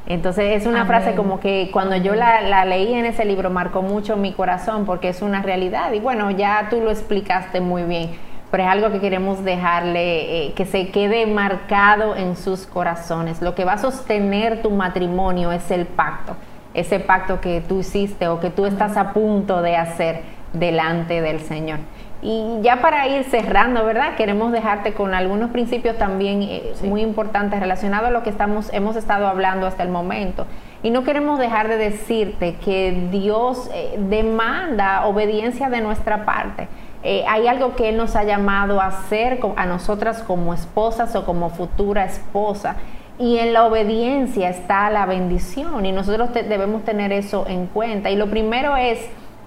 Entonces 0.07 0.63
es 0.63 0.67
una 0.67 0.87
frase 0.87 1.17
como 1.17 1.41
que 1.41 1.71
cuando 1.73 1.97
yo 1.97 2.15
la, 2.15 2.65
leí 2.65 2.95
en 2.95 3.07
ese 3.07 3.25
libro 3.25 3.51
marcó 3.51 3.83
mucho 3.83 4.17
mi 4.17 4.33
corazón 4.33 4.87
porque 4.87 5.09
es 5.09 5.21
una 5.21 5.43
realidad 5.43 5.93
y 5.93 5.99
bueno, 5.99 6.31
ya 6.31 6.69
tú 6.71 6.81
lo 6.81 6.93
explicaste 6.93 7.61
muy 7.61 7.83
bien, 7.83 8.11
pero 8.53 8.63
es 8.63 8.69
algo 8.69 8.93
que 8.93 9.01
queremos 9.01 9.43
dejarle, 9.43 10.47
eh, 10.47 10.53
que 10.53 10.65
se 10.65 10.91
quede 10.91 11.27
marcado 11.27 12.15
en 12.15 12.37
sus 12.37 12.67
corazones. 12.67 13.43
Lo 13.43 13.57
que 13.57 13.65
va 13.65 13.73
a 13.73 13.79
sostener 13.79 14.63
tu 14.63 14.71
matrimonio 14.71 15.51
es 15.51 15.73
el 15.73 15.87
pacto, 15.87 16.37
ese 16.73 17.01
pacto 17.01 17.41
que 17.41 17.61
tú 17.61 17.81
hiciste 17.81 18.29
o 18.29 18.39
que 18.39 18.51
tú 18.51 18.65
estás 18.65 18.97
a 18.97 19.13
punto 19.13 19.61
de 19.61 19.77
hacer 19.77 20.23
delante 20.53 21.21
del 21.21 21.41
Señor. 21.41 21.81
Y 22.29 22.61
ya 22.61 22.81
para 22.81 23.07
ir 23.07 23.23
cerrando, 23.23 23.85
¿verdad? 23.85 24.17
Queremos 24.17 24.51
dejarte 24.51 24.95
con 24.95 25.15
algunos 25.15 25.53
principios 25.53 25.97
también 25.97 26.43
eh, 26.43 26.73
muy 26.83 27.01
importantes 27.01 27.61
relacionados 27.61 28.09
a 28.09 28.11
lo 28.11 28.25
que 28.25 28.31
estamos, 28.31 28.69
hemos 28.73 28.97
estado 28.97 29.29
hablando 29.29 29.65
hasta 29.65 29.85
el 29.85 29.91
momento. 29.91 30.45
Y 30.83 30.91
no 30.91 31.05
queremos 31.05 31.39
dejar 31.39 31.69
de 31.69 31.77
decirte 31.77 32.57
que 32.57 33.07
Dios 33.13 33.71
eh, 33.73 33.95
demanda 34.11 35.07
obediencia 35.07 35.69
de 35.69 35.81
nuestra 35.81 36.25
parte. 36.25 36.67
Eh, 37.05 37.25
hay 37.29 37.47
algo 37.47 37.77
que 37.77 37.91
Él 37.91 37.97
nos 37.97 38.17
ha 38.17 38.25
llamado 38.25 38.81
a 38.81 38.87
hacer 38.87 39.39
a 39.55 39.65
nosotras 39.65 40.25
como 40.25 40.53
esposas 40.53 41.15
o 41.15 41.25
como 41.25 41.51
futura 41.51 42.07
esposa. 42.07 42.75
Y 43.21 43.39
en 43.39 43.53
la 43.53 43.67
obediencia 43.67 44.49
está 44.49 44.91
la 44.91 45.07
bendición 45.07 45.87
y 45.87 45.93
nosotros 45.93 46.31
debemos 46.35 46.85
tener 46.85 47.13
eso 47.13 47.47
en 47.47 47.69
cuenta. 47.69 48.11
Y 48.11 48.17
lo 48.17 48.29
primero 48.29 48.77
es 48.77 48.99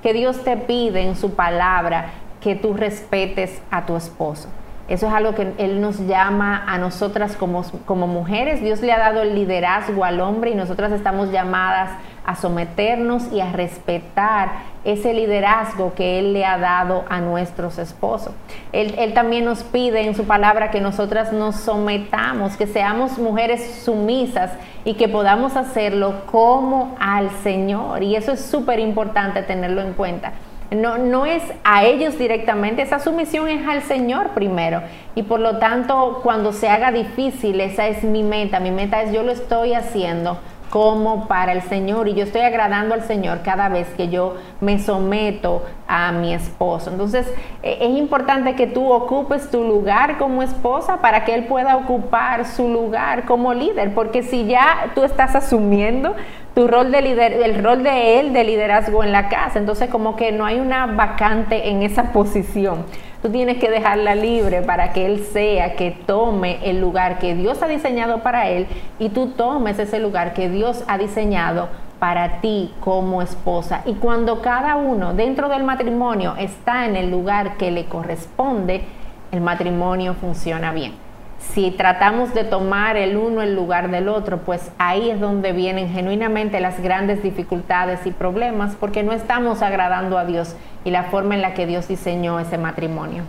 que 0.02 0.14
Dios 0.14 0.46
te 0.46 0.56
pide 0.56 1.02
en 1.02 1.18
su 1.18 1.36
palabra 1.36 2.14
que 2.42 2.56
tú 2.56 2.74
respetes 2.74 3.62
a 3.72 3.86
tu 3.86 3.96
esposo. 3.96 4.50
Eso 4.90 5.06
es 5.06 5.14
algo 5.14 5.36
que 5.36 5.54
Él 5.60 5.82
nos 5.82 6.00
llama 6.00 6.64
a 6.68 6.80
nosotras 6.80 7.36
como, 7.36 7.64
como 7.86 8.08
mujeres. 8.08 8.60
Dios 8.60 8.82
le 8.82 8.92
ha 8.92 8.98
dado 8.98 9.22
el 9.22 9.36
liderazgo 9.36 10.04
al 10.04 10.20
hombre 10.20 10.50
y 10.50 10.56
nosotras 10.56 10.92
estamos 10.92 11.32
llamadas 11.32 11.92
a 12.26 12.36
someternos 12.36 13.32
y 13.32 13.40
a 13.40 13.52
respetar 13.52 14.50
ese 14.84 15.14
liderazgo 15.14 15.94
que 15.94 16.18
Él 16.18 16.34
le 16.34 16.44
ha 16.44 16.58
dado 16.58 17.06
a 17.08 17.22
nuestros 17.22 17.78
esposos. 17.78 18.34
Él, 18.72 18.96
él, 18.98 19.14
también 19.14 19.46
nos 19.46 19.62
pide 19.62 20.08
en 20.08 20.16
su 20.16 20.26
palabra 20.26 20.72
que 20.72 20.82
nosotras 20.82 21.34
nos 21.34 21.58
sometamos, 21.58 22.58
que 22.58 22.66
seamos 22.66 23.20
mujeres 23.20 23.82
sumisas 23.86 24.54
y 24.86 24.96
que 24.96 25.08
podamos 25.08 25.56
hacerlo 25.56 26.26
como 26.26 26.96
al 27.00 27.30
Señor. 27.44 28.02
Y 28.02 28.16
eso 28.16 28.32
es 28.32 28.44
súper 28.44 28.80
importante 28.80 29.44
tenerlo 29.44 29.82
en 29.82 29.94
cuenta. 29.94 30.34
No, 30.72 30.98
no 31.00 31.26
es 31.26 31.42
a 31.64 31.84
ellos 31.84 32.18
directamente, 32.20 32.84
esa 32.84 33.00
sumisión 33.00 33.48
es 33.48 33.68
al 33.68 33.82
Señor 33.82 34.30
primero. 34.30 34.82
Y 35.16 35.24
por 35.24 35.40
lo 35.40 35.58
tanto, 35.58 36.20
cuando 36.22 36.54
se 36.54 36.70
haga 36.70 36.92
difícil, 36.92 37.60
esa 37.60 37.88
es 37.88 38.04
mi 38.04 38.24
meta. 38.24 38.60
Mi 38.60 38.72
meta 38.72 39.02
es 39.02 39.12
yo 39.12 39.24
lo 39.24 39.32
estoy 39.32 39.74
haciendo 39.74 40.38
como 40.70 41.28
para 41.28 41.52
el 41.52 41.62
Señor 41.64 42.08
y 42.08 42.14
yo 42.14 42.24
estoy 42.24 42.42
agradando 42.42 42.94
al 42.94 43.04
Señor 43.04 43.42
cada 43.44 43.70
vez 43.70 43.88
que 43.96 44.10
yo 44.10 44.36
me 44.62 44.80
someto 44.80 45.64
a 45.88 46.12
mi 46.12 46.34
esposo. 46.34 46.92
Entonces 46.92 47.28
e, 47.64 47.78
es 47.82 47.98
importante 47.98 48.56
que 48.56 48.68
tú 48.68 48.92
ocupes 48.92 49.50
tu 49.50 49.64
lugar 49.64 50.18
como 50.18 50.44
esposa 50.44 50.98
para 51.02 51.26
que 51.26 51.34
Él 51.34 51.46
pueda 51.46 51.76
ocupar 51.76 52.46
su 52.46 52.70
lugar 52.70 53.26
como 53.26 53.54
líder, 53.54 53.94
porque 53.94 54.22
si 54.22 54.46
ya 54.46 54.92
tú 54.94 55.04
estás 55.04 55.36
asumiendo 55.36 56.16
tu 56.54 56.68
rol 56.68 56.92
de 56.92 57.02
líder, 57.02 57.34
el 57.34 57.64
rol 57.64 57.84
de 57.84 58.20
él 58.20 58.34
de 58.34 58.44
liderazgo 58.44 59.04
en 59.04 59.12
la 59.12 59.30
casa. 59.30 59.60
Entonces 59.60 59.90
como 59.90 60.16
que 60.16 60.32
no 60.32 60.46
hay 60.46 60.60
una 60.60 60.86
vacante 60.88 61.70
en 61.70 61.84
esa 61.84 62.12
posición. 62.12 62.86
Tú 63.22 63.30
tienes 63.30 63.58
que 63.58 63.70
dejarla 63.70 64.16
libre 64.16 64.62
para 64.62 64.94
que 64.94 65.06
él 65.06 65.26
sea, 65.32 65.76
que 65.76 65.92
tome 65.92 66.60
el 66.64 66.80
lugar 66.80 67.20
que 67.20 67.36
Dios 67.36 67.62
ha 67.62 67.68
diseñado 67.68 68.20
para 68.20 68.50
él 68.50 68.68
y 68.98 69.10
tú 69.10 69.32
tomes 69.32 69.78
ese 69.78 70.00
lugar 70.00 70.34
que 70.34 70.50
Dios 70.50 70.84
ha 70.88 70.98
diseñado 70.98 71.68
para 72.00 72.40
ti 72.40 72.74
como 72.80 73.22
esposa. 73.22 73.82
Y 73.86 73.96
cuando 73.96 74.42
cada 74.42 74.78
uno 74.78 75.14
dentro 75.14 75.50
del 75.50 75.64
matrimonio 75.64 76.36
está 76.38 76.86
en 76.86 76.96
el 76.96 77.12
lugar 77.12 77.58
que 77.58 77.72
le 77.72 77.86
corresponde, 77.86 78.84
el 79.32 79.42
matrimonio 79.42 80.14
funciona 80.14 80.72
bien 80.72 81.09
si 81.40 81.72
tratamos 81.72 82.34
de 82.34 82.44
tomar 82.44 82.98
el 82.98 83.18
uno 83.18 83.42
en 83.42 83.56
lugar 83.56 83.90
del 83.90 84.10
otro, 84.10 84.40
pues 84.40 84.72
ahí 84.78 85.10
es 85.10 85.20
donde 85.20 85.54
vienen 85.54 85.90
genuinamente 85.90 86.60
las 86.60 86.82
grandes 86.82 87.24
dificultades 87.24 88.06
y 88.06 88.12
problemas 88.12 88.76
porque 88.76 89.04
no 89.04 89.14
estamos 89.14 89.62
agradando 89.62 90.18
a 90.18 90.26
Dios 90.26 90.56
y 90.84 90.92
la 90.92 91.04
forma 91.04 91.36
en 91.36 91.42
la 91.42 91.54
que 91.54 91.66
Dios 91.66 91.88
diseñó 91.88 92.40
ese 92.40 92.58
matrimonio. 92.58 93.24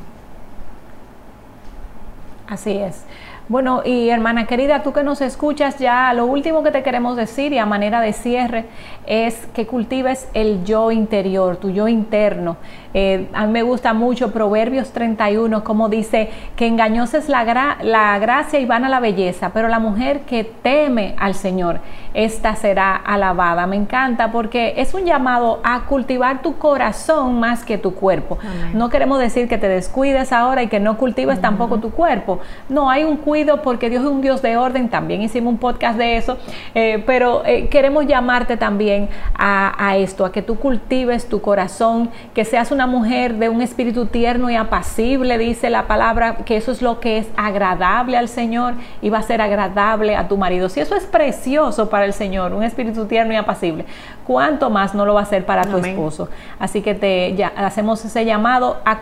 Así 2.48 2.76
es. 2.76 3.04
Bueno, 3.50 3.82
y 3.84 4.10
hermana 4.10 4.46
querida, 4.46 4.84
tú 4.84 4.92
que 4.92 5.02
nos 5.02 5.20
escuchas 5.20 5.80
ya, 5.80 6.14
lo 6.14 6.24
último 6.26 6.62
que 6.62 6.70
te 6.70 6.84
queremos 6.84 7.16
decir 7.16 7.52
y 7.52 7.58
a 7.58 7.66
manera 7.66 8.00
de 8.00 8.12
cierre 8.12 8.66
es 9.08 9.34
que 9.52 9.66
cultives 9.66 10.28
el 10.34 10.64
yo 10.64 10.92
interior, 10.92 11.56
tu 11.56 11.68
yo 11.70 11.88
interno. 11.88 12.58
Eh, 12.94 13.28
a 13.32 13.46
mí 13.46 13.52
me 13.52 13.62
gusta 13.64 13.92
mucho 13.92 14.32
Proverbios 14.32 14.92
31, 14.92 15.64
como 15.64 15.88
dice 15.88 16.30
que 16.54 16.68
engañosa 16.68 17.18
es 17.18 17.28
la, 17.28 17.76
la 17.82 18.18
gracia 18.20 18.60
y 18.60 18.66
van 18.66 18.84
a 18.84 18.88
la 18.88 19.00
belleza, 19.00 19.50
pero 19.52 19.66
la 19.66 19.80
mujer 19.80 20.20
que 20.20 20.44
teme 20.44 21.16
al 21.18 21.34
Señor, 21.34 21.80
esta 22.14 22.54
será 22.54 22.94
alabada. 22.94 23.66
Me 23.66 23.74
encanta 23.74 24.30
porque 24.30 24.74
es 24.76 24.94
un 24.94 25.04
llamado 25.04 25.60
a 25.64 25.82
cultivar 25.86 26.42
tu 26.42 26.56
corazón 26.56 27.40
más 27.40 27.64
que 27.64 27.78
tu 27.78 27.94
cuerpo. 27.94 28.38
No 28.74 28.90
queremos 28.90 29.18
decir 29.18 29.48
que 29.48 29.58
te 29.58 29.68
descuides 29.68 30.32
ahora 30.32 30.62
y 30.62 30.68
que 30.68 30.78
no 30.78 30.96
cultives 30.98 31.40
tampoco 31.40 31.78
tu 31.78 31.90
cuerpo. 31.90 32.38
No, 32.68 32.90
hay 32.90 33.02
un 33.04 33.16
porque 33.62 33.88
Dios 33.88 34.02
es 34.02 34.10
un 34.10 34.20
Dios 34.20 34.42
de 34.42 34.56
orden, 34.56 34.88
también 34.88 35.22
hicimos 35.22 35.52
un 35.52 35.58
podcast 35.58 35.96
de 35.96 36.16
eso, 36.16 36.38
eh, 36.74 37.02
pero 37.06 37.42
eh, 37.46 37.68
queremos 37.68 38.06
llamarte 38.06 38.56
también 38.56 39.08
a, 39.34 39.74
a 39.78 39.96
esto, 39.96 40.24
a 40.24 40.32
que 40.32 40.42
tú 40.42 40.56
cultives 40.56 41.28
tu 41.28 41.40
corazón, 41.40 42.10
que 42.34 42.44
seas 42.44 42.72
una 42.72 42.80
una 42.80 42.86
mujer 42.86 43.34
de 43.34 43.50
un 43.50 43.60
espíritu 43.60 44.06
tierno 44.06 44.48
y 44.48 44.56
apacible, 44.56 45.36
dice 45.36 45.68
la 45.68 45.86
palabra, 45.86 46.36
que 46.46 46.56
eso 46.56 46.72
es 46.72 46.80
lo 46.80 46.98
que 46.98 47.18
es 47.18 47.28
agradable 47.36 48.16
al 48.16 48.26
Señor 48.26 48.72
y 49.02 49.10
va 49.10 49.18
a 49.18 49.22
ser 49.22 49.42
agradable 49.42 50.16
a 50.16 50.28
tu 50.28 50.38
marido. 50.38 50.70
Si 50.70 50.80
eso 50.80 50.96
es 50.96 51.04
precioso 51.04 51.90
para 51.90 52.06
el 52.06 52.14
Señor, 52.14 52.54
un 52.54 52.62
espíritu 52.62 53.04
tierno 53.04 53.34
y 53.34 53.36
apacible, 53.36 53.84
¿cuánto 54.26 54.70
más 54.70 54.94
no 54.94 55.04
lo 55.04 55.12
va 55.12 55.20
a 55.20 55.26
ser 55.26 55.44
para 55.44 55.64
tu 55.64 55.76
esposo? 55.76 56.30
Así 56.58 56.80
que 56.80 56.94
te 56.94 57.34
ya, 57.34 57.52
hacemos 57.54 58.02
ese 58.02 58.24
llamado 58.24 58.78
a 58.86 59.00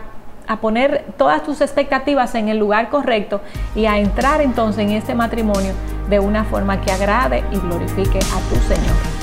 a 0.49 0.59
poner 0.59 1.05
todas 1.15 1.43
tus 1.43 1.61
expectativas 1.61 2.33
en 2.33 2.49
el 2.49 2.57
lugar 2.57 2.89
correcto 2.89 3.39
y 3.75 3.85
a 3.85 3.99
entrar 3.99 4.41
entonces 4.41 4.83
en 4.83 4.89
este 4.89 5.13
matrimonio 5.13 5.73
de 6.09 6.19
una 6.19 6.43
forma 6.43 6.81
que 6.81 6.91
agrade 6.91 7.43
y 7.51 7.59
glorifique 7.59 8.17
a 8.17 8.49
tu 8.49 8.55
Señor. 8.67 9.18